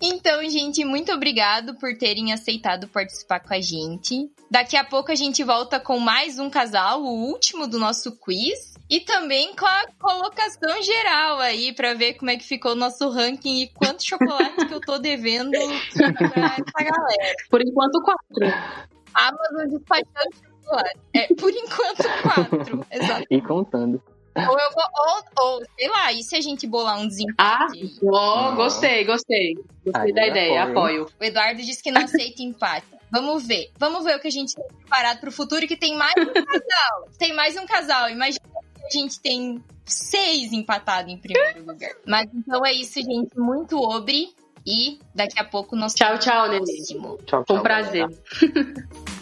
[0.00, 4.30] Então, gente, muito obrigado por terem aceitado participar com a gente.
[4.50, 8.76] Daqui a pouco a gente volta com mais um casal, o último do nosso quiz.
[8.88, 13.08] E também com a colocação geral aí, pra ver como é que ficou o nosso
[13.10, 17.34] ranking e quantos chocolates que eu tô devendo pra essa galera.
[17.50, 18.86] Por enquanto, quatro.
[19.12, 21.00] Amazon despachando chocolate.
[21.14, 22.86] É, por enquanto, quatro.
[22.92, 23.26] Exato.
[23.28, 24.00] E contando.
[24.36, 27.98] Ou eu vou, ou, ou, sei lá, e se a gente bolar um desempate?
[28.02, 29.54] Ah, ó, gostei, gostei.
[29.54, 31.02] Gostei Aí, da ideia, apoio.
[31.02, 31.08] apoio.
[31.20, 32.86] O Eduardo disse que não aceita empate.
[33.10, 33.70] Vamos ver.
[33.78, 37.08] Vamos ver o que a gente tem preparado pro futuro, que tem mais um casal.
[37.18, 38.10] Tem mais um casal.
[38.10, 38.44] Imagina
[38.74, 41.92] que a gente tem seis empatados em primeiro lugar.
[42.06, 43.38] Mas então é isso, gente.
[43.38, 44.34] Muito obre.
[44.66, 47.18] E daqui a pouco nós Tchau, tchau, próximo.
[47.18, 47.44] Tchau, tchau.
[47.46, 48.06] Foi um prazer.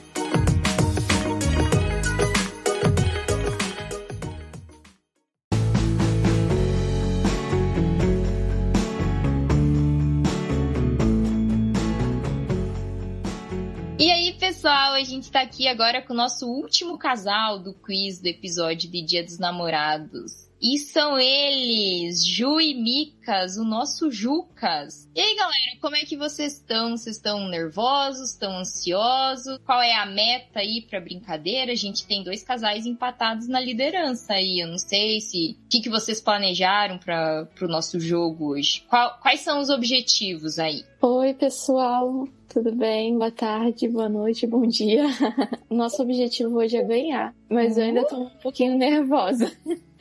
[14.65, 18.91] pessoal, a gente tá aqui agora com o nosso último casal do quiz do episódio
[18.91, 20.49] de Dia dos Namorados.
[20.67, 25.07] E são eles, Ju e Micas, o nosso Jucas.
[25.15, 26.97] E aí, galera, como é que vocês estão?
[26.97, 28.31] Vocês estão nervosos?
[28.31, 29.59] Estão ansiosos?
[29.67, 31.71] Qual é a meta aí pra brincadeira?
[31.73, 34.59] A gente tem dois casais empatados na liderança aí.
[34.61, 38.85] Eu não sei se o que, que vocês planejaram para pro nosso jogo hoje.
[38.89, 40.83] Qual- quais são os objetivos aí?
[41.03, 42.27] Oi, pessoal.
[42.49, 43.19] Tudo bem?
[43.19, 45.05] Boa tarde, boa noite, bom dia.
[45.69, 49.53] Nosso objetivo hoje é ganhar, mas eu ainda tô um pouquinho nervosa.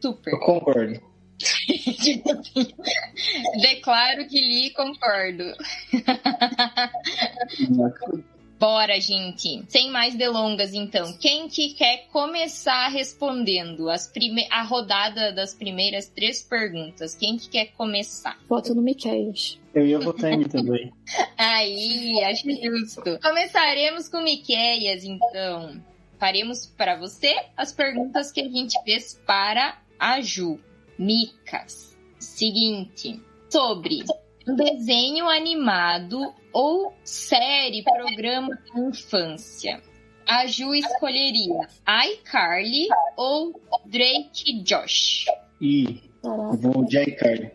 [0.00, 0.32] Super.
[0.32, 1.12] Eu concordo.
[3.60, 5.52] Declaro que li e concordo.
[8.62, 9.64] Bora, gente.
[9.66, 11.12] Sem mais delongas, então.
[11.18, 14.46] Quem que quer começar respondendo as prime...
[14.52, 17.16] a rodada das primeiras três perguntas?
[17.16, 18.38] Quem que quer começar?
[18.48, 19.58] Voto no Miqueias.
[19.74, 20.92] Eu ia votar em mim também.
[21.36, 23.18] Aí, acho justo.
[23.20, 25.82] Começaremos com Miqueias, então.
[26.22, 30.56] Faremos para você as perguntas que a gente fez para a Ju.
[30.96, 31.98] Micas.
[32.16, 33.20] Seguinte.
[33.50, 34.04] Sobre
[34.46, 39.82] um desenho animado ou série, programa de infância.
[40.24, 41.66] A Ju escolheria
[42.12, 45.24] iCarly ou Drake Josh.
[45.60, 47.50] E vou de iCarly.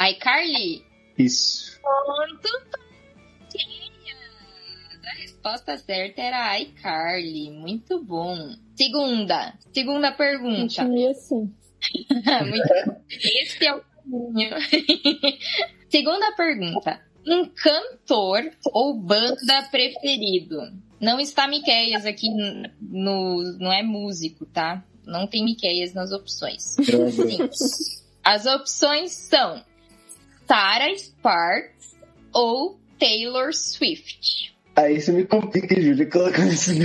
[0.00, 0.86] iCarly?
[1.18, 1.78] Isso.
[1.84, 2.69] A
[5.40, 7.50] resposta certa era iCarly.
[7.50, 8.54] Muito bom.
[8.74, 9.54] Segunda.
[9.72, 10.60] Segunda pergunta.
[10.84, 11.54] Continue assim.
[12.46, 14.56] Muito- Esse é o caminho.
[15.88, 17.00] Segunda pergunta.
[17.26, 20.56] Um cantor ou banda preferido?
[21.00, 22.28] Não está Miqueias aqui
[22.80, 23.42] no.
[23.58, 24.84] Não é músico, tá?
[25.04, 26.62] Não tem Miqueias nas opções.
[26.76, 27.48] Sim.
[28.22, 29.62] As opções são
[30.46, 31.96] Sarah Sparks
[32.32, 34.54] ou Taylor Swift.
[34.80, 36.70] Aí você me complica, Júlia, colocando isso.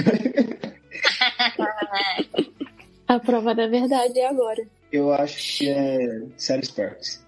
[3.08, 4.68] A prova da verdade é agora.
[4.91, 7.26] Eu acho que é Sarah Sparks.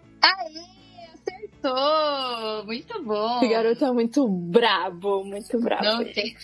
[1.23, 2.65] Acertou!
[2.65, 3.37] Muito bom!
[3.37, 5.85] Esse garoto é muito brabo, muito brabo.
[5.85, 6.35] Não tem.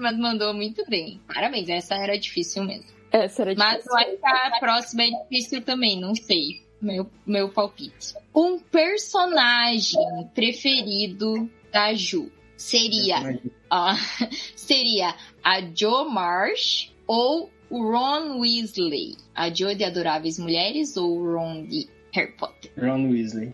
[0.00, 1.20] Mas mandou muito bem.
[1.26, 2.86] Parabéns, essa era difícil mesmo.
[3.10, 3.92] Essa era Mas difícil.
[3.92, 6.62] eu acho que a próxima é difícil também, não sei.
[6.80, 8.14] Meu, meu palpite.
[8.34, 10.00] Um personagem
[10.34, 12.30] preferido da Ju
[12.62, 13.40] seria,
[13.70, 13.94] ó,
[14.56, 19.16] seria a Jo Marsh ou o Ron Weasley?
[19.34, 22.70] A Jo de Adoráveis Mulheres ou o Ron de Harry Potter?
[22.78, 23.52] Ron Weasley.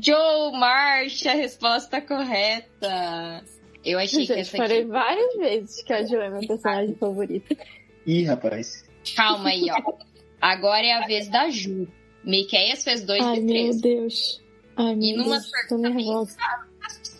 [0.00, 3.42] Joe March, a resposta correta.
[3.84, 4.88] Eu achei que Gente, essa falei aqui.
[4.90, 7.56] várias vezes que a Jo é meu personagem favorito.
[8.06, 8.84] Ih, rapaz.
[9.16, 9.92] Calma aí, ó.
[10.40, 11.88] Agora é a vez da Ju.
[12.24, 13.80] Miqueias fez dois Ai, de meu três.
[13.80, 14.42] Deus.
[14.76, 16.36] Ai, meu E numa Deus, tô nervosa.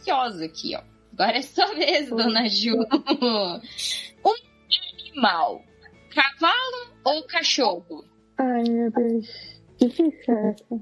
[0.02, 0.82] Capciosa aqui, ó.
[1.12, 2.74] Agora é sua vez, dona Ju.
[4.24, 4.34] Um
[5.08, 5.64] animal.
[6.10, 8.04] Cavalo ou cachorro?
[8.38, 9.60] Ai, meu Deus.
[9.78, 10.80] Difícil essa.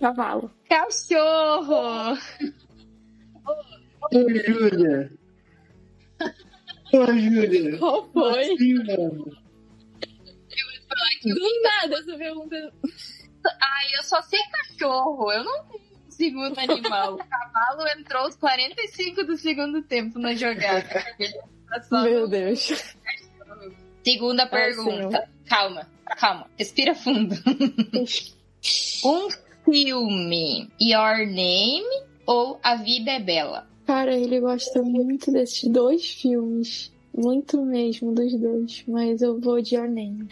[0.00, 0.50] Cavalo.
[0.68, 2.18] Cachorro!
[4.12, 5.12] Ô, Júlia.
[6.92, 7.78] Ô, Júlia.
[7.78, 8.52] Qual foi?
[8.52, 9.24] Assim, mano.
[11.24, 12.72] Do nada essa pergunta.
[13.60, 15.32] Ai, eu só sei cachorro.
[15.32, 17.14] Eu não tenho segundo animal.
[17.14, 21.04] O cavalo entrou os 45 do segundo tempo na jogada.
[21.90, 22.94] Meu Deus.
[24.04, 25.28] Segunda pergunta.
[25.46, 25.88] Calma,
[26.18, 26.46] calma.
[26.56, 27.34] Respira fundo.
[29.04, 29.28] um
[29.64, 30.70] filme.
[30.80, 33.66] Your Name ou A Vida é Bela?
[33.86, 36.92] Cara, ele gosta muito desses dois filmes.
[37.14, 38.84] Muito mesmo dos dois.
[38.86, 40.28] Mas eu vou de Your Name.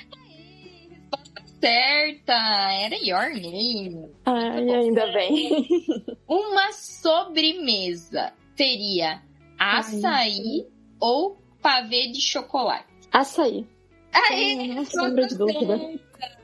[1.63, 2.33] Certa!
[2.33, 4.11] Era Your Name.
[4.27, 5.65] Ai, ainda bem.
[6.27, 9.23] Uma sobremesa seria
[9.57, 10.67] açaí
[10.99, 12.85] ou pavê de chocolate?
[13.13, 13.65] Açaí.
[14.13, 15.81] Aê, Não sombra de dúvida.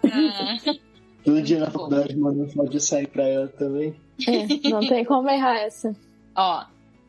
[1.25, 3.97] Todo dia na faculdade mandando foto de sair pra ela também.
[4.25, 5.97] É, não tem como errar essa.
[6.37, 6.65] Ó,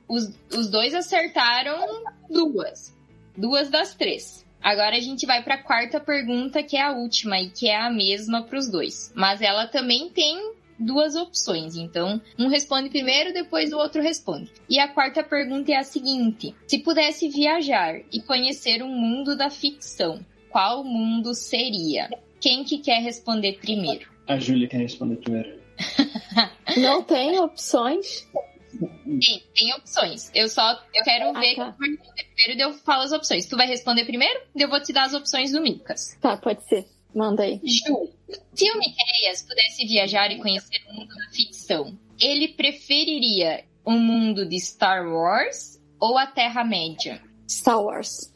[0.08, 2.92] os, os dois acertaram duas.
[3.38, 4.44] Duas das três.
[4.62, 7.90] Agora a gente vai pra quarta pergunta, que é a última e que é a
[7.90, 9.12] mesma pros dois.
[9.16, 11.76] Mas ela também tem duas opções.
[11.76, 14.52] Então, um responde primeiro, depois o outro responde.
[14.70, 19.50] E a quarta pergunta é a seguinte: se pudesse viajar e conhecer um mundo da
[19.50, 22.10] ficção, qual mundo seria?
[22.40, 24.08] Quem que quer responder primeiro?
[24.28, 25.60] A Júlia quer responder primeiro.
[26.78, 28.28] Não tem opções.
[28.72, 30.32] Tem, tem opções.
[30.36, 31.76] Eu só eu quero Ah, ver tá.
[31.78, 33.46] vai responder primeiro e eu falo as opções.
[33.46, 34.42] Tu vai responder primeiro?
[34.56, 36.16] Eu vou te dar as opções do Micas.
[36.22, 36.86] Tá, pode ser.
[37.16, 37.60] Manda aí.
[37.64, 38.10] Ju,
[38.54, 44.46] se o Miqueias pudesse viajar e conhecer o mundo da ficção, ele preferiria um mundo
[44.48, 47.22] de Star Wars ou a Terra-média?
[47.50, 48.32] Star Wars.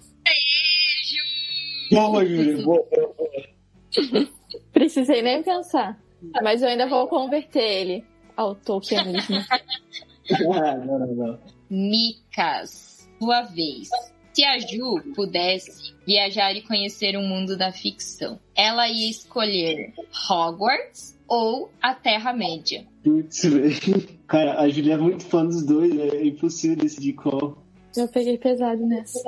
[1.91, 2.63] Boa, Júlia.
[2.65, 4.27] Boa, boa, boa.
[4.73, 5.99] Precisei nem pensar.
[6.41, 8.05] Mas eu ainda vou converter ele
[8.35, 9.37] ao Tolkienismo.
[10.31, 11.39] Ah, não, não, não.
[11.69, 13.89] Micas, sua vez.
[14.33, 19.93] Se a Ju pudesse viajar e conhecer o mundo da ficção, ela ia escolher
[20.29, 22.85] Hogwarts ou a Terra-média?
[23.03, 24.07] Putz, velho.
[24.27, 25.95] Cara, a Júlia é muito fã dos dois.
[25.97, 27.57] É impossível decidir qual.
[27.95, 29.19] Eu peguei pesado nessa.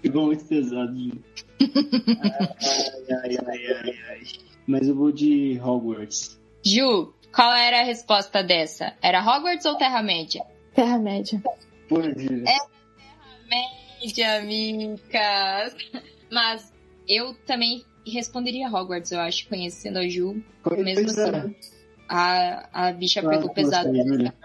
[0.00, 1.22] Ficou muito pesado, Júlia.
[3.22, 4.20] Ai, ai, ai, ai, ai.
[4.66, 6.38] Mas eu vou de Hogwarts.
[6.64, 8.94] Ju, qual era a resposta dessa?
[9.02, 10.42] Era Hogwarts ou Terra-média?
[10.74, 11.40] Terra-média.
[11.88, 12.44] Pô, Júlia.
[13.48, 15.76] Média, Micas.
[16.30, 16.72] Mas
[17.08, 20.42] eu também responderia Hogwarts, eu acho, conhecendo a Ju.
[20.78, 21.28] mesmo Pois é.
[21.38, 21.54] assim.
[22.08, 23.90] A, a bicha Ah, pegou pesado.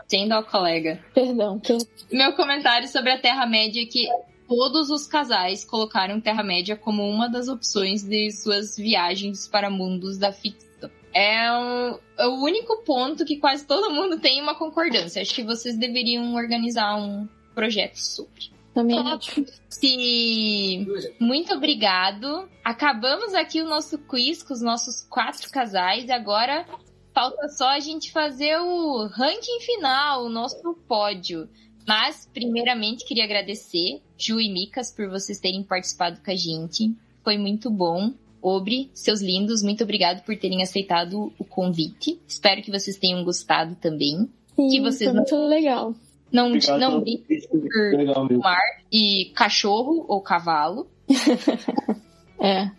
[0.08, 1.00] Sendo a colega.
[1.14, 1.78] Perdão, per-
[2.12, 4.08] Meu comentário sobre a Terra-média é que
[4.48, 10.34] todos os casais colocaram Terra-média como uma das opções de suas viagens para mundos da
[10.34, 10.71] ficção.
[11.14, 15.22] É o, é o único ponto que quase todo mundo tem uma concordância.
[15.22, 18.52] Acho que vocês deveriam organizar um projeto sobre.
[18.74, 19.46] também acho.
[19.70, 20.88] Se
[21.20, 22.48] muito obrigado.
[22.64, 26.08] Acabamos aqui o nosso quiz com os nossos quatro casais.
[26.08, 26.66] e Agora
[27.14, 31.50] falta só a gente fazer o ranking final, o nosso pódio.
[31.88, 36.96] Mas, primeiramente, queria agradecer, Ju e Micas, por vocês terem participado com a gente.
[37.24, 38.14] Foi muito bom.
[38.42, 42.20] Obre, seus lindos, muito obrigado por terem aceitado o convite.
[42.28, 44.28] Espero que vocês tenham gostado também.
[44.56, 45.94] Sim, Que vocês foi não- muito legal.
[46.32, 48.42] Não, Obrigado não briguem por Legal mesmo.
[48.44, 48.62] mar
[48.92, 50.88] e cachorro ou cavalo.
[52.44, 52.72] É.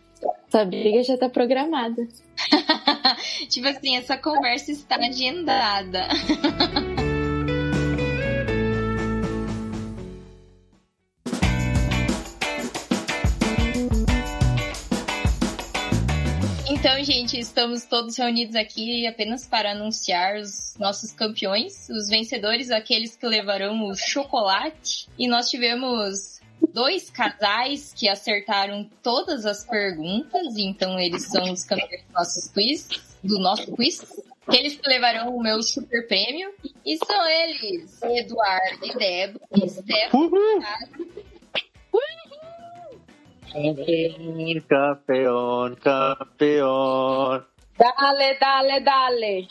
[0.49, 2.03] Essa briga já tá programada.
[3.49, 6.09] tipo assim, essa conversa está agendada.
[17.03, 23.17] Então, gente, estamos todos reunidos aqui apenas para anunciar os nossos campeões, os vencedores, aqueles
[23.17, 25.09] que levarão o chocolate.
[25.19, 26.41] E nós tivemos
[26.73, 32.89] dois casais que acertaram todas as perguntas, então eles são os campeões do nosso quiz,
[33.21, 34.23] do nosso quiz.
[34.47, 36.55] Aqueles que levarão o meu super prêmio.
[36.87, 40.31] E são eles, Eduardo e Débora e Stefano.
[44.69, 47.45] Campeão, campeão.
[47.79, 49.49] Dale, dale, dale.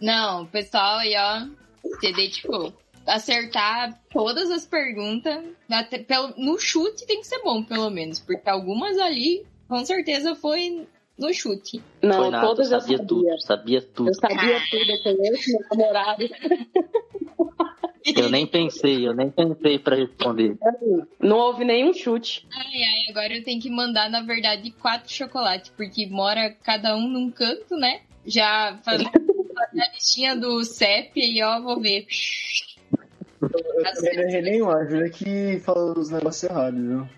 [0.00, 1.46] Não, pessoal aí, ó.
[1.84, 2.30] Entendeu?
[2.30, 2.72] Tipo,
[3.06, 5.44] acertar todas as perguntas.
[5.70, 8.20] Até pelo, no chute tem que ser bom, pelo menos.
[8.20, 10.86] Porque algumas ali, com certeza, foi
[11.18, 11.82] no chute.
[12.02, 13.08] Não, Foi nada, todas eu sabia sabia.
[13.08, 14.10] tudo, sabia tudo.
[14.10, 16.24] Eu sabia tudo, eu conheço meu namorado.
[18.04, 20.56] Eu nem pensei, eu nem pensei pra responder.
[21.18, 22.46] Não houve nenhum chute.
[22.52, 27.08] Ai, ai, agora eu tenho que mandar, na verdade, quatro chocolates, porque mora cada um
[27.08, 28.02] num canto, né?
[28.26, 29.06] Já falei
[29.80, 32.06] a listinha do CEP e ó, vou ver.
[33.40, 37.08] Eu também não errei nenhum, a Júlia que falou os negócios errados, viu?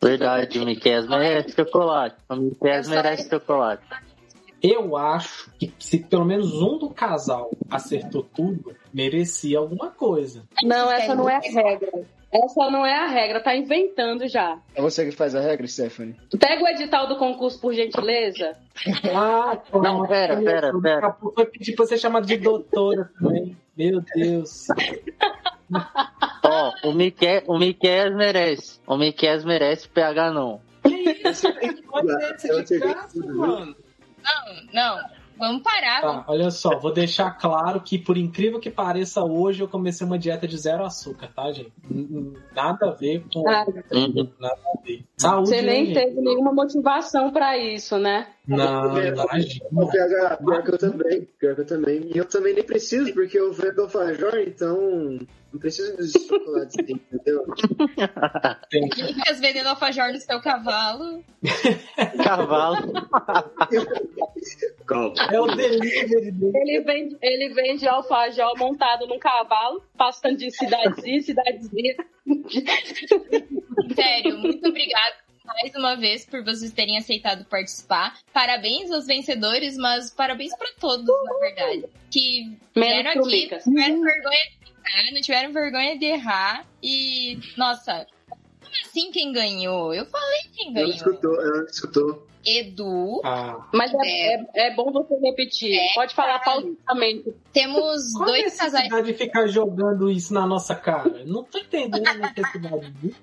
[0.00, 2.16] Verdade, o Miquel merece chocolate.
[2.28, 3.82] O Miquel merece chocolate.
[4.62, 10.42] Eu acho que se pelo menos um do casal acertou tudo, merecia alguma coisa.
[10.64, 12.04] Não, essa não é a regra.
[12.32, 14.58] Essa não é a regra, tá inventando já.
[14.74, 16.16] É você que faz a regra, Stephanie?
[16.38, 18.56] Pega o edital do concurso, por gentileza.
[19.14, 21.06] Ah, Não, pera, pera, Daqui pera.
[21.06, 23.56] a pouco vai pedir pra ser chamado de doutora também.
[23.76, 24.66] Meu Deus.
[26.44, 28.80] Ó, o Miquel, o Miquel merece.
[28.86, 30.60] O Miquel merece, PH não.
[30.82, 31.46] Que isso?
[31.88, 33.34] Pode ser esse Eu de graça, viu?
[33.36, 33.76] Não, mano.
[34.74, 34.98] não.
[35.38, 36.00] Vamos parar.
[36.00, 40.18] Tá, olha só, vou deixar claro que, por incrível que pareça, hoje eu comecei uma
[40.18, 41.72] dieta de zero açúcar, tá, gente?
[42.54, 43.48] Nada a ver com.
[43.48, 44.30] Ah, Uhum.
[44.38, 45.04] Nada a ver.
[45.16, 45.94] Saúde, Você nem né, gente?
[45.94, 48.28] teve nenhuma motivação pra isso, né?
[48.46, 48.94] Não.
[48.94, 51.28] PH, pior que eu também.
[51.38, 52.10] Pior que eu também.
[52.14, 55.18] E eu também nem preciso, porque eu vendo alfajor, então.
[55.50, 57.44] Não preciso dos chocolates, entendeu?
[58.70, 61.24] Tem Fica vendendo alfajor no seu cavalo.
[62.22, 62.92] cavalo.
[64.88, 65.14] Calma.
[65.30, 66.52] É o delivery dele.
[66.54, 71.94] Ele vende, ele vende alfajor montado num cavalo, passando de cidadezinha cidadezinha.
[73.94, 75.16] Sério, muito obrigada
[75.48, 78.18] mais uma vez por vocês terem aceitado participar.
[78.32, 81.84] Parabéns aos vencedores, mas parabéns pra todos, na verdade.
[82.10, 86.66] Que vieram aqui, não tiveram vergonha de não tiveram vergonha de errar.
[86.82, 88.06] E, nossa,
[88.60, 89.92] como assim quem ganhou?
[89.94, 90.90] Eu falei quem Ela ganhou.
[90.90, 92.26] escutou, ela escutou.
[92.46, 93.20] Edu.
[93.24, 95.74] Ah, Mas é, é, é bom você repetir.
[95.76, 96.76] É, Pode falar caralho.
[96.86, 97.34] pausadamente.
[97.52, 101.24] Temos qual dois casais necessidade de ficar jogando isso na nossa cara?
[101.26, 103.16] Não tô entendendo a necessidade disso.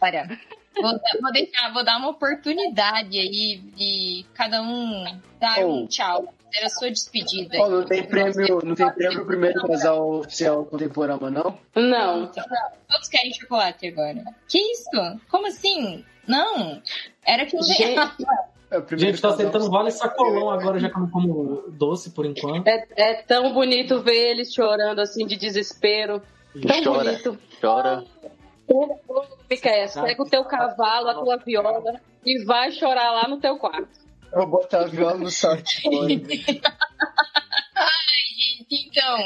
[0.00, 0.38] Olha,
[0.80, 5.04] vou, dar- vou deixar, vou dar uma oportunidade aí de cada um
[5.40, 5.86] dar um Oh.
[5.88, 7.58] tchau, fazer a sua despedida.
[7.60, 11.58] Ó, não tem prêmio, não tem prêmio pro primeiro casal oficial contemporâneo, não?
[11.74, 12.26] Não.
[12.88, 14.22] Todos querem chocolate agora.
[14.48, 15.20] Que isso?
[15.30, 16.04] Como assim?
[16.26, 16.80] Não.
[17.24, 17.98] Era que eu Gente,
[18.68, 22.24] É Gente, tá casal aceitando vale sacolão agora, já que eu não como doce por
[22.26, 22.66] enquanto.
[22.66, 26.20] é, é tão bonito ver eles chorando assim de desespero.
[26.66, 27.38] Tão Chora, bonito.
[27.60, 28.04] chora.
[29.48, 34.06] Miquel, pega o teu cavalo, a tua viola e vai chorar lá no teu quarto.
[34.32, 35.82] Eu vou botar a viola no sorte.
[38.36, 39.18] Gente, então,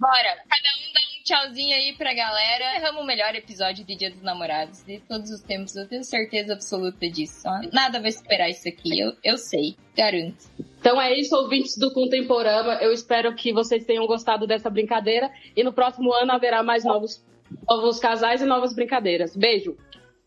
[0.00, 0.36] bora.
[0.48, 2.76] Cada um dá um tchauzinho aí pra galera.
[2.76, 5.76] Erramos o melhor episódio de Dia dos Namorados de todos os tempos.
[5.76, 7.42] Eu tenho certeza absoluta disso.
[7.72, 8.98] Nada vai superar isso aqui.
[8.98, 9.76] Eu, eu sei.
[9.96, 10.44] Garanto.
[10.80, 12.74] Então é isso, ouvintes do Contemporama.
[12.74, 15.30] Eu espero que vocês tenham gostado dessa brincadeira.
[15.54, 17.22] E no próximo ano haverá mais novos,
[17.68, 19.36] novos casais e novas brincadeiras.
[19.36, 19.76] Beijo!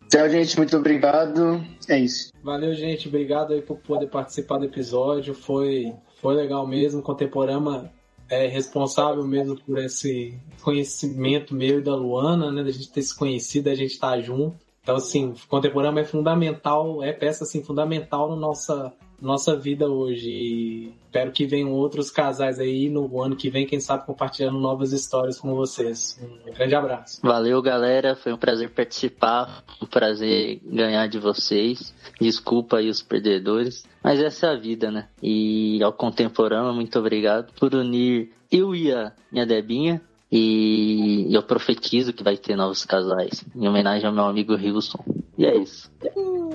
[0.09, 0.57] Tchau, gente.
[0.57, 1.63] Muito obrigado.
[1.87, 2.33] É isso.
[2.43, 3.07] Valeu, gente.
[3.07, 5.33] Obrigado aí por poder participar do episódio.
[5.33, 7.01] Foi, foi legal mesmo.
[7.01, 7.89] Contemporama
[8.29, 12.63] é responsável mesmo por esse conhecimento meu e da Luana, né?
[12.63, 14.57] Da gente ter se conhecido, da gente estar junto.
[14.83, 18.91] Então, assim, o Contemporama é fundamental, é peça assim, fundamental na nossa,
[19.21, 20.29] nossa vida hoje.
[20.29, 24.91] E espero que venham outros casais aí no ano que vem, quem sabe, compartilhando novas
[24.91, 26.19] histórias com vocês.
[26.47, 27.19] Um grande abraço.
[27.21, 28.15] Valeu, galera.
[28.15, 29.63] Foi um prazer participar.
[29.81, 31.93] Um prazer ganhar de vocês.
[32.19, 33.85] Desculpa aí os perdedores.
[34.03, 35.07] Mas essa é a vida, né?
[35.21, 40.01] E ao Contemporâneo, muito obrigado por unir eu e a minha Debinha.
[40.31, 43.43] E eu profetizo que vai ter novos casais.
[43.53, 45.03] Em homenagem ao meu amigo Wilson.
[45.37, 45.91] E é isso.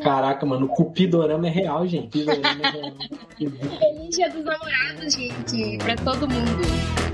[0.03, 2.25] Caraca, mano, o Cupidorama é real, gente.
[2.25, 2.93] Cupidorama é real.
[3.79, 5.79] Feliz Dia dos Namorados, gente.
[5.79, 7.06] Pra todo mundo.